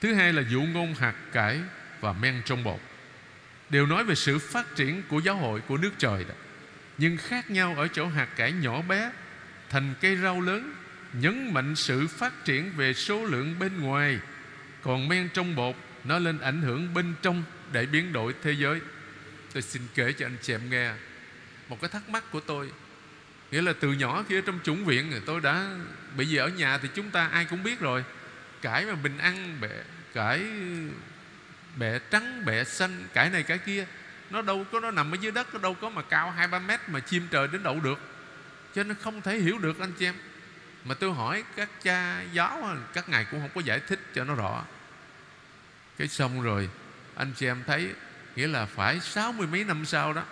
Thứ 0.00 0.14
hai 0.14 0.32
là 0.32 0.42
dụ 0.50 0.62
ngôn 0.62 0.94
hạt 0.94 1.14
cải 1.32 1.60
và 2.00 2.12
men 2.12 2.42
trong 2.44 2.64
bột. 2.64 2.80
Đều 3.70 3.86
nói 3.86 4.04
về 4.04 4.14
sự 4.14 4.38
phát 4.38 4.76
triển 4.76 5.02
của 5.08 5.18
giáo 5.18 5.36
hội, 5.36 5.60
của 5.60 5.76
nước 5.76 5.92
trời 5.98 6.24
đó. 6.24 6.34
Nhưng 6.98 7.16
khác 7.16 7.50
nhau 7.50 7.74
ở 7.76 7.88
chỗ 7.88 8.08
hạt 8.08 8.28
cải 8.36 8.52
nhỏ 8.52 8.82
bé 8.82 9.10
Thành 9.70 9.94
cây 10.00 10.16
rau 10.16 10.40
lớn 10.40 10.74
Nhấn 11.12 11.54
mạnh 11.54 11.76
sự 11.76 12.06
phát 12.06 12.44
triển 12.44 12.72
về 12.76 12.94
số 12.94 13.24
lượng 13.24 13.58
bên 13.58 13.80
ngoài. 13.80 14.18
Còn 14.82 15.08
men 15.08 15.28
trong 15.34 15.54
bột 15.54 15.76
Nó 16.04 16.18
lên 16.18 16.40
ảnh 16.40 16.62
hưởng 16.62 16.94
bên 16.94 17.14
trong 17.22 17.44
Để 17.72 17.86
biến 17.86 18.12
đổi 18.12 18.34
thế 18.42 18.52
giới. 18.52 18.80
Tôi 19.52 19.62
xin 19.62 19.82
kể 19.94 20.12
cho 20.12 20.26
anh 20.26 20.36
chị 20.42 20.54
em 20.54 20.70
nghe 20.70 20.92
Một 21.68 21.80
cái 21.80 21.90
thắc 21.90 22.08
mắc 22.08 22.24
của 22.30 22.40
tôi. 22.40 22.70
Nghĩa 23.50 23.62
là 23.62 23.72
từ 23.80 23.92
nhỏ 23.92 24.24
khi 24.28 24.38
ở 24.38 24.40
trong 24.46 24.58
chủng 24.64 24.84
viện 24.84 25.12
Tôi 25.26 25.40
đã 25.40 25.68
Bởi 26.16 26.26
vì 26.26 26.36
ở 26.36 26.48
nhà 26.48 26.78
thì 26.78 26.88
chúng 26.94 27.10
ta 27.10 27.28
ai 27.28 27.44
cũng 27.44 27.62
biết 27.62 27.80
rồi. 27.80 28.04
Cải 28.62 28.86
mà 28.86 28.94
mình 29.02 29.18
ăn 29.18 29.58
bẹ, 29.60 29.82
Cải 30.14 30.42
bẹ 31.76 31.98
trắng, 32.10 32.42
bẹ 32.46 32.64
xanh 32.64 33.04
Cải 33.14 33.30
này 33.30 33.42
cải 33.42 33.58
kia. 33.58 33.86
Nó 34.30 34.42
đâu 34.42 34.66
có, 34.72 34.80
nó 34.80 34.90
nằm 34.90 35.14
ở 35.14 35.16
dưới 35.20 35.32
đất, 35.32 35.54
Nó 35.54 35.60
đâu 35.60 35.74
có 35.74 35.90
mà 35.90 36.02
cao 36.02 36.34
2-3 36.38 36.66
mét 36.66 36.80
mà 36.88 37.00
chim 37.00 37.28
trời 37.30 37.48
đến 37.48 37.62
đậu 37.62 37.80
được. 37.80 37.98
Cho 38.74 38.82
nên 38.82 38.96
không 39.02 39.22
thể 39.22 39.38
hiểu 39.38 39.58
được, 39.58 39.80
anh 39.80 39.92
chị 39.98 40.06
em. 40.06 40.14
Mà 40.84 40.94
tôi 40.94 41.12
hỏi 41.12 41.44
các 41.56 41.82
cha 41.82 42.22
giáo 42.32 42.76
Các 42.92 43.08
ngài 43.08 43.24
cũng 43.24 43.40
không 43.40 43.50
có 43.54 43.60
giải 43.60 43.80
thích 43.80 44.00
cho 44.14 44.24
nó 44.24 44.34
rõ. 44.34 44.64
Cái 45.98 46.08
xong 46.08 46.42
rồi, 46.42 46.70
Anh 47.14 47.32
chị 47.36 47.46
em 47.46 47.62
thấy, 47.66 47.92
Nghĩa 48.36 48.46
là 48.46 48.66
phải 48.66 49.00
sáu 49.00 49.32
mươi 49.32 49.46
mấy 49.46 49.64
năm 49.64 49.84
sau 49.84 50.12
đó. 50.12 50.22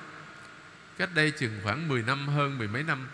Cách 0.98 1.10
đây 1.14 1.30
chừng 1.30 1.60
khoảng 1.62 1.88
10 1.88 2.02
năm, 2.02 2.28
hơn 2.28 2.58
mười 2.58 2.68
mấy 2.68 2.82
năm, 2.82 3.08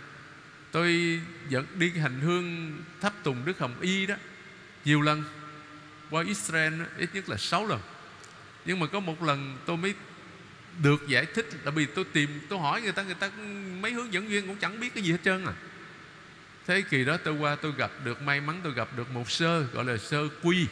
Tôi 0.72 1.20
dẫn 1.48 1.66
đi 1.74 1.90
hành 1.98 2.20
hương 2.20 2.76
thắp 3.00 3.12
tùng 3.22 3.44
Đức 3.44 3.58
Hồng 3.58 3.74
Y 3.80 4.06
đó, 4.06 4.14
Nhiều 4.84 5.00
lần, 5.00 5.24
Qua 6.10 6.24
Israel 6.24 6.82
ít 6.96 7.10
nhất 7.14 7.28
là 7.28 7.36
6 7.36 7.66
lần. 7.66 7.80
Nhưng 8.64 8.80
mà 8.80 8.86
có 8.86 9.00
một 9.00 9.22
lần 9.22 9.58
tôi 9.66 9.76
mới 9.76 9.94
được 10.82 11.08
giải 11.08 11.26
thích 11.26 11.48
Tại 11.64 11.72
vì 11.72 11.86
tôi 11.86 12.04
tìm, 12.12 12.40
tôi 12.48 12.58
hỏi 12.58 12.82
người 12.82 12.92
ta 12.92 13.02
Người 13.02 13.14
ta 13.14 13.30
mấy 13.80 13.92
hướng 13.92 14.12
dẫn 14.12 14.28
viên 14.28 14.46
cũng 14.46 14.56
chẳng 14.56 14.80
biết 14.80 14.94
cái 14.94 15.04
gì 15.04 15.12
hết 15.12 15.18
trơn 15.24 15.44
à. 15.44 15.52
Thế 16.66 16.82
kỳ 16.82 17.04
đó 17.04 17.16
tôi 17.16 17.34
qua 17.34 17.56
tôi 17.56 17.72
gặp 17.76 17.90
được 18.04 18.22
May 18.22 18.40
mắn 18.40 18.60
tôi 18.62 18.72
gặp 18.72 18.88
được 18.96 19.10
một 19.10 19.30
sơ 19.30 19.62
Gọi 19.62 19.84
là 19.84 19.96
sơ 19.96 20.28
quy. 20.42 20.66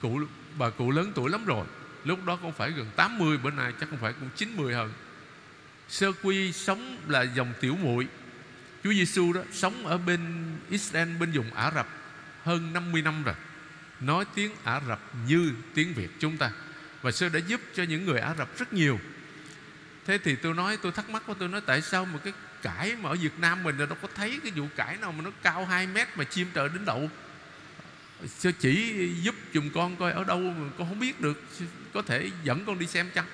Cụ, 0.00 0.20
Bà 0.58 0.70
cụ 0.70 0.90
lớn 0.90 1.12
tuổi 1.14 1.30
lắm 1.30 1.44
rồi 1.44 1.66
Lúc 2.04 2.24
đó 2.24 2.38
cũng 2.42 2.52
phải 2.52 2.70
gần 2.70 2.86
80 2.96 3.38
Bữa 3.38 3.50
nay 3.50 3.72
chắc 3.80 3.90
không 3.90 3.98
phải 3.98 4.12
cũng 4.12 4.28
90 4.36 4.74
hơn. 4.74 4.92
Sơ 5.90 6.12
quy 6.22 6.52
sống 6.52 6.98
là 7.08 7.22
dòng 7.22 7.52
tiểu 7.60 7.76
muội. 7.76 8.06
Chúa 8.84 8.92
Giêsu 8.92 9.32
đó 9.32 9.40
sống 9.52 9.86
ở 9.86 9.98
bên 9.98 10.20
Israel 10.70 11.16
bên 11.16 11.32
vùng 11.32 11.54
Ả 11.54 11.72
Rập 11.74 11.88
hơn 12.44 12.72
50 12.72 13.02
năm 13.02 13.22
rồi. 13.22 13.34
Nói 14.00 14.24
tiếng 14.34 14.50
Ả 14.64 14.80
Rập 14.88 15.00
như 15.28 15.52
tiếng 15.74 15.94
Việt 15.94 16.10
chúng 16.18 16.36
ta 16.36 16.50
và 17.02 17.10
sư 17.10 17.28
đã 17.28 17.38
giúp 17.38 17.60
cho 17.74 17.82
những 17.82 18.06
người 18.06 18.20
Ả 18.20 18.34
Rập 18.38 18.58
rất 18.58 18.72
nhiều. 18.72 18.98
Thế 20.06 20.18
thì 20.18 20.36
tôi 20.36 20.54
nói 20.54 20.78
tôi 20.82 20.92
thắc 20.92 21.10
mắc 21.10 21.22
của 21.26 21.34
tôi 21.34 21.48
nói 21.48 21.60
tại 21.66 21.82
sao 21.82 22.04
mà 22.04 22.18
cái 22.24 22.32
cải 22.62 22.96
mà 22.96 23.08
ở 23.10 23.14
Việt 23.14 23.38
Nam 23.38 23.62
mình 23.62 23.78
đâu 23.78 23.88
có 24.02 24.08
thấy 24.14 24.40
cái 24.42 24.52
vụ 24.52 24.66
cải 24.76 24.96
nào 24.96 25.12
mà 25.12 25.22
nó 25.24 25.30
cao 25.42 25.64
2 25.64 25.86
mét 25.86 26.08
mà 26.16 26.24
chim 26.24 26.48
trời 26.54 26.68
đến 26.68 26.84
đậu. 26.84 27.10
Sơ 28.26 28.52
chỉ 28.58 28.94
giúp 29.22 29.34
dùm 29.54 29.70
con 29.70 29.96
coi 29.96 30.12
ở 30.12 30.24
đâu 30.24 30.38
mà 30.38 30.70
con 30.78 30.88
không 30.88 31.00
biết 31.00 31.20
được 31.20 31.42
có 31.92 32.02
thể 32.02 32.30
dẫn 32.44 32.64
con 32.64 32.78
đi 32.78 32.86
xem 32.86 33.10
chăng? 33.14 33.26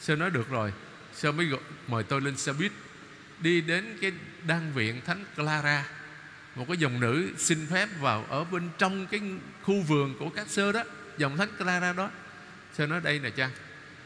Sơ 0.00 0.16
nói 0.16 0.30
được 0.30 0.50
rồi. 0.50 0.72
Sơ 1.14 1.32
mới 1.32 1.46
gọi, 1.46 1.60
mời 1.86 2.02
tôi 2.02 2.20
lên 2.20 2.36
xe 2.36 2.52
buýt 2.52 2.72
Đi 3.38 3.60
đến 3.60 3.98
cái 4.00 4.12
đan 4.46 4.72
viện 4.72 5.00
Thánh 5.06 5.24
Clara. 5.36 5.86
Một 6.54 6.64
cái 6.68 6.76
dòng 6.76 7.00
nữ 7.00 7.30
xin 7.38 7.66
phép 7.70 7.88
vào 8.00 8.24
Ở 8.28 8.44
bên 8.44 8.68
trong 8.78 9.06
cái 9.06 9.20
khu 9.62 9.82
vườn 9.82 10.14
của 10.18 10.28
các 10.28 10.48
sơ 10.48 10.72
đó 10.72 10.82
Dòng 11.18 11.36
Thánh 11.36 11.48
Clara 11.58 11.92
đó. 11.92 12.10
Sơ 12.78 12.86
nói 12.86 13.00
đây 13.00 13.18
nè 13.18 13.30
cha? 13.30 13.50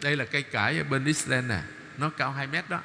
Đây 0.02 0.16
là 0.16 0.24
cây 0.24 0.42
cải 0.42 0.78
ở 0.78 0.84
bên 0.84 1.04
Israel 1.04 1.44
nè. 1.48 1.60
Nó 1.98 2.10
cao 2.10 2.32
2 2.32 2.46
mét 2.46 2.70
đó. 2.70 2.80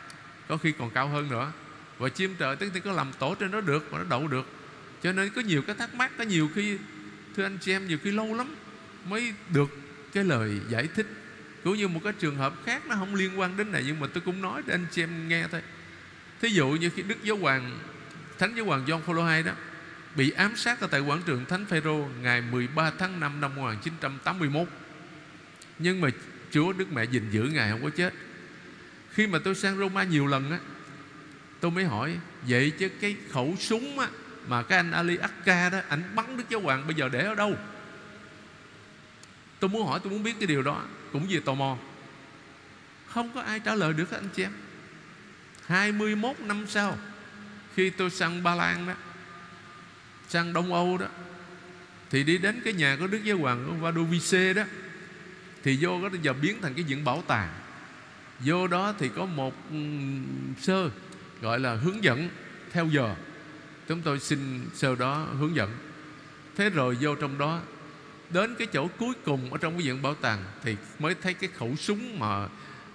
Có 0.47 0.57
khi 0.57 0.71
còn 0.71 0.89
cao 0.89 1.07
hơn 1.07 1.29
nữa. 1.29 1.51
Và 1.97 2.09
chim 2.09 2.35
trời 2.39 2.55
tức 2.55 2.71
thì 2.73 2.79
có 2.79 2.91
làm 2.91 3.11
tổ 3.19 3.35
trên 3.35 3.51
đó 3.51 3.61
được 3.61 3.87
và 3.91 3.97
nó 3.97 4.03
đậu 4.09 4.27
được. 4.27 4.47
Cho 5.03 5.11
nên 5.11 5.29
có 5.29 5.41
nhiều 5.41 5.61
cái 5.61 5.75
thắc 5.75 5.93
mắc 5.93 6.11
Có 6.17 6.23
nhiều 6.23 6.49
khi, 6.55 6.77
Thưa 7.35 7.43
anh 7.43 7.57
chị 7.61 7.71
em, 7.71 7.87
nhiều 7.87 7.97
khi 8.03 8.11
lâu 8.11 8.33
lắm 8.33 8.55
Mới 9.09 9.33
được 9.49 9.69
cái 10.13 10.23
lời 10.23 10.59
giải 10.69 10.87
thích. 10.95 11.07
Cũng 11.63 11.77
như 11.77 11.87
một 11.87 11.99
cái 12.03 12.13
trường 12.19 12.35
hợp 12.35 12.53
khác 12.65 12.85
nó 12.87 12.95
không 12.95 13.15
liên 13.15 13.39
quan 13.39 13.57
đến 13.57 13.71
này, 13.71 13.83
nhưng 13.85 13.99
mà 13.99 14.07
tôi 14.13 14.21
cũng 14.25 14.41
nói 14.41 14.61
để 14.65 14.73
anh 14.73 14.85
chị 14.91 15.03
em 15.03 15.27
nghe 15.27 15.47
thôi. 15.51 15.61
Thí 16.41 16.49
dụ 16.49 16.69
như 16.69 16.89
khi 16.89 17.01
đức 17.01 17.23
giáo 17.23 17.37
hoàng, 17.37 17.79
thánh 18.39 18.55
giáo 18.55 18.65
hoàng 18.65 18.85
John 18.85 19.01
Paul 19.01 19.35
II 19.35 19.43
đó, 19.43 19.51
bị 20.15 20.31
ám 20.31 20.55
sát 20.55 20.81
ở 20.81 20.87
tại 20.87 21.01
quảng 21.01 21.21
trường 21.25 21.45
Thánh 21.45 21.65
Phêrô 21.65 22.09
ngày 22.21 22.41
13 22.41 22.91
tháng 22.99 23.19
5 23.19 23.41
năm 23.41 23.55
1981 23.55 24.67
nhưng 25.79 26.01
mà 26.01 26.09
Chúa, 26.51 26.73
Đức 26.73 26.91
Mẹ 26.91 27.03
gìn 27.03 27.29
giữ 27.31 27.43
Ngài 27.43 27.71
không 27.71 27.83
có 27.83 27.89
chết. 27.89 28.13
Khi 29.11 29.27
mà 29.27 29.39
tôi 29.43 29.55
sang 29.55 29.77
Roma 29.77 30.03
nhiều 30.03 30.27
lần 30.27 30.51
á, 30.51 30.59
Tôi 31.59 31.71
mới 31.71 31.85
hỏi, 31.85 32.17
Vậy 32.47 32.71
chứ 32.71 32.89
cái 32.89 33.15
khẩu 33.31 33.55
súng 33.59 33.99
á 33.99 34.07
Mà 34.47 34.63
cái 34.63 34.77
anh 34.77 34.91
Ali 34.91 35.17
Akka 35.17 35.69
đó 35.69 35.79
Anh 35.89 36.03
bắn 36.15 36.37
Đức 36.37 36.43
Giáo 36.49 36.59
Hoàng 36.61 36.87
bây 36.87 36.95
giờ 36.95 37.09
để 37.09 37.25
ở 37.25 37.35
đâu? 37.35 37.55
Tôi 39.59 39.69
muốn 39.69 39.87
hỏi, 39.87 39.99
tôi 40.03 40.11
muốn 40.11 40.23
biết 40.23 40.35
cái 40.39 40.47
điều 40.47 40.61
đó, 40.61 40.83
Cũng 41.11 41.27
vì 41.27 41.39
tò 41.39 41.53
mò. 41.53 41.77
Không 43.07 43.31
có 43.33 43.41
ai 43.41 43.59
trả 43.59 43.75
lời 43.75 43.93
được 43.93 44.11
anh 44.11 44.29
chị 44.35 44.43
em. 44.43 44.51
21 45.65 46.39
năm 46.39 46.65
sau, 46.67 46.97
Khi 47.75 47.89
tôi 47.89 48.09
sang 48.09 48.43
Ba 48.43 48.55
Lan 48.55 48.87
đó, 48.87 48.93
Sang 50.29 50.53
Đông 50.53 50.73
Âu 50.73 50.97
đó, 50.97 51.07
Thì 52.09 52.23
đi 52.23 52.37
đến 52.37 52.61
cái 52.63 52.73
nhà 52.73 52.97
của 52.99 53.07
Đức 53.07 53.23
Giáo 53.23 53.37
Hoàng 53.37 53.81
Vadovice 53.81 54.53
đó 54.53 54.63
thì 55.65 55.77
vô 55.81 56.01
đó 56.01 56.09
giờ 56.21 56.33
biến 56.33 56.57
thành 56.61 56.73
cái 56.73 56.83
viện 56.83 57.03
bảo 57.03 57.23
tàng. 57.27 57.49
Vô 58.39 58.67
đó 58.67 58.93
thì 58.99 59.09
có 59.15 59.25
một 59.25 59.53
ừ, 59.71 59.77
sơ 60.61 60.89
Gọi 61.41 61.59
là 61.59 61.75
hướng 61.75 62.03
dẫn 62.03 62.29
theo 62.71 62.87
giờ. 62.87 63.15
Chúng 63.87 64.01
tôi 64.01 64.19
xin 64.19 64.69
sơ 64.73 64.95
đó 64.95 65.27
hướng 65.39 65.55
dẫn. 65.55 65.71
Thế 66.55 66.69
rồi 66.69 66.97
vô 67.01 67.15
trong 67.15 67.37
đó 67.37 67.61
Đến 68.29 68.55
cái 68.55 68.67
chỗ 68.73 68.87
cuối 68.87 69.13
cùng 69.25 69.51
Ở 69.51 69.57
trong 69.57 69.73
cái 69.73 69.87
viện 69.87 70.01
bảo 70.01 70.15
tàng 70.15 70.43
Thì 70.63 70.75
mới 70.99 71.15
thấy 71.21 71.33
cái 71.33 71.49
khẩu 71.57 71.75
súng 71.75 72.19
mà 72.19 72.47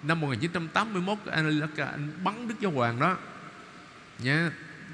Năm 0.03 0.19
1981 0.19 1.17
anh, 1.25 1.61
anh 1.77 2.09
bắn 2.23 2.47
Đức 2.47 2.55
Giáo 2.61 2.71
Hoàng 2.71 2.99
đó. 2.99 3.17
Nhé. 4.23 4.39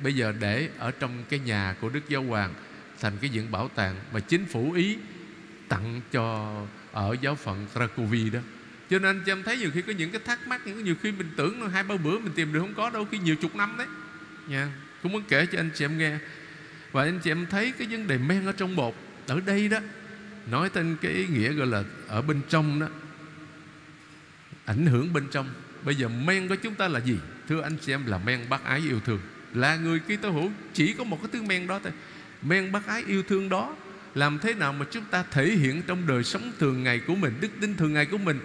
Bây 0.04 0.16
giờ 0.16 0.34
để 0.40 0.70
ở 0.78 0.92
trong 0.92 1.24
cái 1.30 1.40
nhà 1.40 1.76
của 1.82 1.90
Đức 1.90 2.10
Giáo 2.10 2.24
Hoàng 2.24 2.54
Thành 3.00 3.18
cái 3.22 3.30
viện 3.30 3.52
bảo 3.52 3.70
tàng 3.76 3.96
Mà 4.14 4.20
chính 4.20 4.46
phủ 4.46 4.72
Ý 4.72 4.98
tặng 5.70 6.02
cho 6.12 6.56
Ở 6.92 7.16
giáo 7.22 7.36
phận 7.36 7.66
Krakowi 7.74 8.32
đó. 8.32 8.40
Cho 8.90 9.00
nên 9.00 9.16
anh 9.16 9.22
chị 9.26 9.32
em 9.32 9.44
thấy 9.44 9.58
nhiều 9.58 9.72
khi 9.74 9.82
có 9.82 9.94
những 9.94 10.12
cái 10.12 10.22
thắc 10.26 10.48
mắc, 10.48 10.62
những 10.66 10.84
Nhiều 10.84 10.96
khi 11.02 11.12
mình 11.12 11.30
tưởng 11.38 11.70
hai 11.70 11.84
ba 11.84 11.96
bữa 11.98 12.20
mình 12.20 12.34
tìm 12.36 12.54
được 12.54 12.60
không 12.60 12.74
có 12.74 12.90
đâu 12.90 13.08
Khi 13.12 13.20
nhiều 13.20 13.36
chục 13.36 13.56
năm 13.56 13.76
đấy. 13.78 13.88
Nha, 14.48 14.72
Cũng 15.04 15.12
muốn 15.12 15.24
kể 15.28 15.46
cho 15.52 15.60
anh 15.60 15.70
chị 15.76 15.86
em 15.86 15.98
nghe. 15.98 16.18
Và 16.92 17.04
anh 17.04 17.20
chị 17.20 17.32
em 17.32 17.46
thấy 17.50 17.74
cái 17.78 17.88
vấn 17.88 18.08
đề 18.08 18.18
men 18.18 18.46
ở 18.46 18.52
trong 18.52 18.76
bột, 18.76 18.96
Ở 19.28 19.40
đây 19.46 19.70
đó, 19.70 19.80
Nói 20.52 20.70
tên 20.70 20.98
cái 21.02 21.12
ý 21.12 21.28
nghĩa 21.28 21.54
gọi 21.54 21.68
là 21.68 21.84
Ở 22.08 22.22
bên 22.22 22.42
trong 22.50 22.80
đó, 22.80 22.88
Ảnh 24.66 24.86
hưởng 24.86 25.14
bên 25.14 25.28
trong. 25.32 25.50
Bây 25.84 25.96
giờ 25.96 26.08
men 26.08 26.48
của 26.48 26.56
chúng 26.56 26.76
ta 26.76 26.88
là 26.88 27.00
gì? 27.00 27.18
Thưa 27.50 27.62
anh 27.62 27.78
chị 27.82 27.94
em, 27.94 28.06
là 28.06 28.18
men 28.18 28.50
bác 28.50 28.64
ái 28.64 28.80
yêu 28.80 29.00
thương. 29.06 29.20
Là 29.54 29.76
người 29.76 30.00
Kitô 30.00 30.32
hữu 30.32 30.52
chỉ 30.74 30.94
có 30.94 31.04
một 31.04 31.20
cái 31.22 31.30
thứ 31.34 31.42
men 31.42 31.68
đó 31.68 31.80
thôi. 31.84 31.92
Men 32.42 32.72
bác 32.72 32.88
ái 32.88 33.04
yêu 33.08 33.24
thương 33.24 33.50
đó 33.50 33.76
làm 34.18 34.40
thế 34.40 34.54
nào 34.54 34.74
mà 34.74 34.86
chúng 34.92 35.04
ta 35.06 35.24
thể 35.32 35.46
hiện 35.46 35.82
Trong 35.88 36.08
đời 36.08 36.24
sống 36.24 36.52
thường 36.60 36.84
ngày 36.84 37.00
của 37.00 37.16
mình, 37.16 37.34
Đức 37.42 37.48
tin 37.62 37.76
thường 37.76 37.94
ngày 37.94 38.06
của 38.06 38.18
mình? 38.18 38.40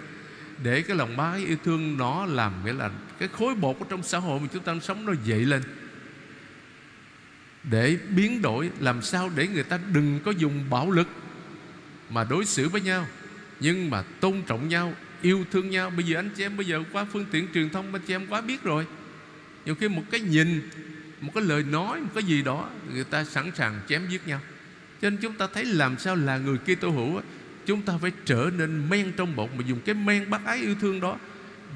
Để 0.63 0.81
cái 0.81 0.97
lòng 0.97 1.17
bác 1.17 1.35
yêu 1.47 1.57
thương 1.63 1.97
nó 1.97 2.25
làm 2.25 2.53
Nghĩa 2.65 2.73
là 2.73 2.91
cái 3.19 3.29
khối 3.37 3.55
bột 3.55 3.79
ở 3.79 3.85
trong 3.89 4.03
xã 4.03 4.17
hội 4.17 4.39
Mà 4.39 4.47
chúng 4.53 4.63
ta 4.63 4.75
sống 4.81 5.05
nó 5.05 5.13
dậy 5.23 5.45
lên. 5.45 5.63
Để 7.63 7.97
biến 8.09 8.41
đổi, 8.41 8.69
Làm 8.79 9.01
sao 9.01 9.31
để 9.35 9.47
người 9.47 9.63
ta 9.63 9.79
đừng 9.93 10.19
có 10.25 10.31
dùng 10.31 10.69
bạo 10.69 10.91
lực 10.91 11.07
Mà 12.09 12.23
đối 12.23 12.45
xử 12.45 12.69
với 12.69 12.81
nhau, 12.81 13.07
Nhưng 13.59 13.89
mà 13.89 14.01
tôn 14.01 14.41
trọng 14.47 14.69
nhau, 14.69 14.93
yêu 15.21 15.45
thương 15.51 15.69
nhau. 15.69 15.89
Bây 15.89 16.05
giờ 16.05 16.19
anh 16.19 16.29
chị 16.35 16.43
em 16.43 16.57
bây 16.57 16.65
giờ 16.65 16.83
qua 16.91 17.05
phương 17.11 17.25
tiện 17.31 17.47
truyền 17.53 17.69
thông, 17.69 17.93
anh 17.93 18.01
chị 18.07 18.13
em 18.13 18.27
quá 18.27 18.41
biết 18.41 18.63
rồi. 18.63 18.85
Nhiều 19.65 19.75
khi 19.75 19.87
một 19.87 20.03
cái 20.11 20.19
nhìn, 20.19 20.69
một 21.21 21.31
cái 21.35 21.43
lời 21.43 21.63
nói, 21.63 21.99
một 21.99 22.09
cái 22.13 22.23
gì 22.23 22.41
đó, 22.41 22.69
người 22.93 23.03
ta 23.03 23.23
sẵn 23.23 23.51
sàng 23.55 23.79
chém 23.87 24.07
giết 24.09 24.27
nhau 24.27 24.39
cho 25.03 25.09
nên 25.09 25.19
chúng 25.19 25.33
ta 25.33 25.47
thấy 25.53 25.65
làm 25.65 25.99
sao 25.99 26.15
là 26.15 26.37
người 26.37 26.57
kia 26.57 26.75
tô 26.75 26.89
hữu 26.89 27.21
chúng 27.65 27.81
ta 27.81 27.97
phải 28.01 28.11
trở 28.25 28.49
nên 28.57 28.89
men 28.89 29.11
trong 29.17 29.35
bột 29.35 29.49
mà 29.57 29.63
dùng 29.67 29.79
cái 29.85 29.95
men 29.95 30.29
bác 30.29 30.45
ái 30.45 30.57
yêu 30.57 30.75
thương 30.81 30.99
đó 30.99 31.17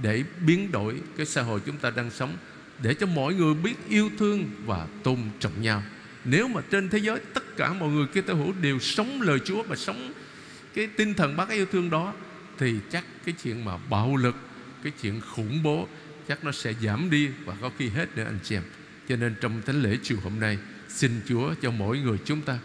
để 0.01 0.23
biến 0.45 0.71
đổi 0.71 1.01
cái 1.17 1.25
xã 1.25 1.41
hội 1.41 1.59
chúng 1.65 1.77
ta 1.77 1.89
đang 1.89 2.11
sống, 2.11 2.37
để 2.81 2.93
cho 2.93 3.07
mọi 3.07 3.33
người 3.33 3.53
biết 3.53 3.75
yêu 3.89 4.09
thương 4.19 4.49
và 4.65 4.87
tôn 5.03 5.17
trọng 5.39 5.61
nhau. 5.61 5.83
Nếu 6.25 6.47
mà 6.47 6.61
trên 6.71 6.89
thế 6.89 6.97
giới 6.97 7.19
tất 7.33 7.57
cả 7.57 7.73
mọi 7.73 7.89
người 7.89 8.05
kia 8.13 8.21
tô 8.21 8.33
hữu 8.33 8.53
đều 8.61 8.79
sống 8.79 9.21
lời 9.21 9.39
Chúa 9.45 9.63
và 9.63 9.75
sống 9.75 10.13
cái 10.73 10.87
tinh 10.87 11.13
thần 11.13 11.37
bác 11.37 11.49
ái 11.49 11.57
yêu 11.57 11.65
thương 11.71 11.89
đó, 11.89 12.13
thì 12.57 12.75
chắc 12.91 13.05
cái 13.25 13.35
chuyện 13.43 13.65
mà 13.65 13.77
bạo 13.89 14.15
lực, 14.15 14.35
cái 14.83 14.93
chuyện 15.01 15.21
khủng 15.21 15.63
bố 15.63 15.87
chắc 16.27 16.43
nó 16.43 16.51
sẽ 16.51 16.73
giảm 16.81 17.09
đi 17.09 17.29
và 17.45 17.55
có 17.61 17.71
khi 17.77 17.89
hết 17.89 18.17
nữa 18.17 18.23
anh 18.23 18.39
chị 18.43 18.55
em. 18.55 18.63
Cho 19.09 19.15
nên 19.15 19.35
trong 19.41 19.61
thánh 19.65 19.81
lễ 19.81 19.97
chiều 20.03 20.17
hôm 20.23 20.39
nay, 20.39 20.57
xin 20.89 21.11
Chúa 21.27 21.53
cho 21.61 21.71
mỗi 21.71 21.99
người 21.99 22.17
chúng 22.25 22.41
ta 22.41 22.59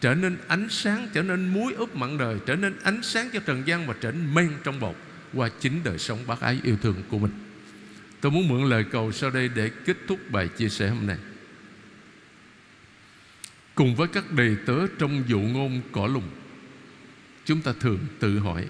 trở 0.00 0.14
nên 0.14 0.36
ánh 0.48 0.66
sáng, 0.70 1.08
trở 1.12 1.22
nên 1.22 1.48
muối 1.48 1.72
ướp 1.72 1.96
mặn 1.96 2.18
đời, 2.18 2.38
trở 2.46 2.56
nên 2.56 2.76
ánh 2.82 3.02
sáng 3.02 3.28
cho 3.32 3.40
trần 3.40 3.62
gian 3.66 3.86
và 3.86 3.94
trở 4.00 4.12
nên 4.12 4.34
men 4.34 4.50
trong 4.64 4.80
bột 4.80 4.96
qua 5.34 5.48
chính 5.60 5.80
đời 5.84 5.98
sống 5.98 6.18
bác 6.26 6.40
ái 6.40 6.60
yêu 6.62 6.76
thương 6.82 7.02
của 7.08 7.18
mình. 7.18 7.32
Tôi 8.20 8.32
muốn 8.32 8.48
mượn 8.48 8.70
lời 8.70 8.84
cầu 8.90 9.12
sau 9.12 9.30
đây 9.30 9.48
để 9.48 9.70
kết 9.84 9.96
thúc 10.08 10.30
bài 10.30 10.48
chia 10.48 10.68
sẻ 10.68 10.88
hôm 10.88 11.06
nay. 11.06 11.16
Cùng 13.74 13.96
với 13.96 14.08
các 14.08 14.32
đầy 14.32 14.56
tớ 14.66 14.86
trong 14.98 15.22
dụ 15.26 15.40
ngôn 15.40 15.80
cỏ 15.92 16.06
lùng, 16.06 16.28
chúng 17.44 17.60
ta 17.60 17.72
thường 17.80 17.98
tự 18.20 18.38
hỏi, 18.38 18.66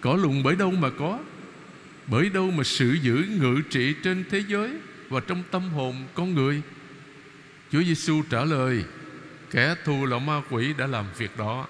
Cỏ 0.00 0.16
lùng 0.16 0.42
bởi 0.42 0.56
đâu 0.56 0.70
mà 0.70 0.90
có? 0.90 1.18
Bởi 2.06 2.30
đâu 2.30 2.50
mà 2.50 2.64
sự 2.64 2.96
giữ 3.02 3.24
ngự 3.40 3.60
trị 3.70 3.94
trên 4.02 4.24
thế 4.30 4.44
giới 4.48 4.70
Và 5.08 5.20
trong 5.20 5.42
tâm 5.50 5.68
hồn 5.68 6.06
con 6.14 6.34
người? 6.34 6.62
Chúa 7.72 7.82
Giêsu 7.82 8.22
trả 8.30 8.44
lời 8.44 8.84
Kẻ 9.50 9.74
thù 9.84 10.06
là 10.06 10.18
ma 10.18 10.42
quỷ 10.50 10.72
đã 10.72 10.86
làm 10.86 11.06
việc 11.18 11.36
đó. 11.36 11.66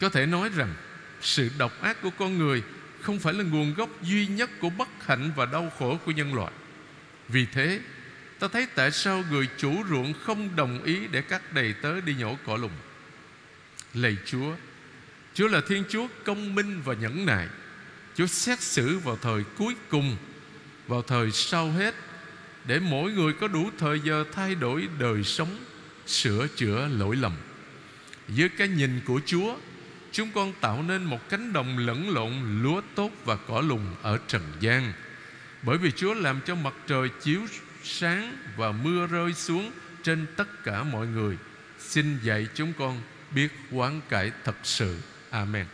Có 0.00 0.08
thể 0.08 0.26
nói 0.26 0.50
rằng, 0.56 0.74
Sự 1.22 1.50
độc 1.58 1.82
ác 1.82 2.02
của 2.02 2.10
con 2.18 2.38
người 2.38 2.62
Không 3.00 3.18
phải 3.18 3.34
là 3.34 3.44
nguồn 3.44 3.74
gốc 3.74 4.02
duy 4.02 4.26
nhất 4.26 4.50
Của 4.60 4.70
bất 4.70 4.88
hạnh 5.00 5.32
và 5.36 5.46
đau 5.46 5.72
khổ 5.78 5.98
của 6.04 6.10
nhân 6.10 6.34
loại. 6.34 6.52
Vì 7.28 7.46
thế, 7.46 7.80
Ta 8.38 8.48
thấy 8.48 8.66
tại 8.74 8.90
sao 8.90 9.24
người 9.30 9.48
chủ 9.56 9.84
ruộng 9.88 10.12
không 10.24 10.56
đồng 10.56 10.82
ý 10.82 11.06
Để 11.06 11.22
các 11.22 11.52
đầy 11.52 11.74
tớ 11.82 12.00
đi 12.00 12.14
nhổ 12.14 12.36
cỏ 12.46 12.56
lùng. 12.56 12.72
Lạy 13.94 14.16
Chúa 14.26 14.54
Chúa 15.34 15.48
là 15.48 15.60
Thiên 15.68 15.84
Chúa 15.88 16.06
công 16.24 16.54
minh 16.54 16.80
và 16.84 16.94
nhẫn 16.94 17.26
nại. 17.26 17.48
Chúa 18.14 18.26
xét 18.26 18.60
xử 18.60 18.98
vào 18.98 19.18
thời 19.22 19.42
cuối 19.58 19.74
cùng, 19.88 20.16
Vào 20.88 21.02
thời 21.02 21.30
sau 21.30 21.70
hết 21.70 21.94
để 22.64 22.80
mỗi 22.80 23.12
người 23.12 23.32
có 23.32 23.48
đủ 23.48 23.70
thời 23.78 24.00
giờ 24.00 24.24
thay 24.32 24.54
đổi 24.54 24.88
đời 24.98 25.24
sống, 25.24 25.58
Sửa 26.06 26.46
chữa 26.56 26.88
lỗi 26.98 27.16
lầm. 27.16 27.32
Dưới 28.28 28.48
cái 28.48 28.68
nhìn 28.68 29.00
của 29.06 29.20
Chúa, 29.26 29.56
Chúng 30.12 30.30
con 30.34 30.52
tạo 30.60 30.82
nên 30.82 31.04
một 31.04 31.28
cánh 31.28 31.52
đồng 31.52 31.78
lẫn 31.78 32.10
lộn 32.10 32.62
Lúa 32.62 32.80
tốt 32.94 33.10
và 33.24 33.36
cỏ 33.36 33.60
lùng 33.60 33.96
ở 34.02 34.18
trần 34.28 34.42
gian. 34.60 34.92
Bởi 35.62 35.78
vì 35.78 35.90
Chúa 35.90 36.14
làm 36.14 36.40
cho 36.46 36.54
mặt 36.54 36.74
trời 36.86 37.08
chiếu 37.20 37.40
sáng 37.84 38.36
Và 38.56 38.72
mưa 38.72 39.06
rơi 39.06 39.32
xuống 39.32 39.72
trên 40.02 40.26
tất 40.36 40.64
cả 40.64 40.82
mọi 40.82 41.06
người. 41.06 41.36
Xin 41.78 42.18
dạy 42.22 42.46
chúng 42.54 42.72
con 42.78 43.02
biết 43.34 43.48
quán 43.70 44.00
cải 44.08 44.32
thật 44.44 44.56
sự. 44.62 44.98
Amen. 45.30 45.66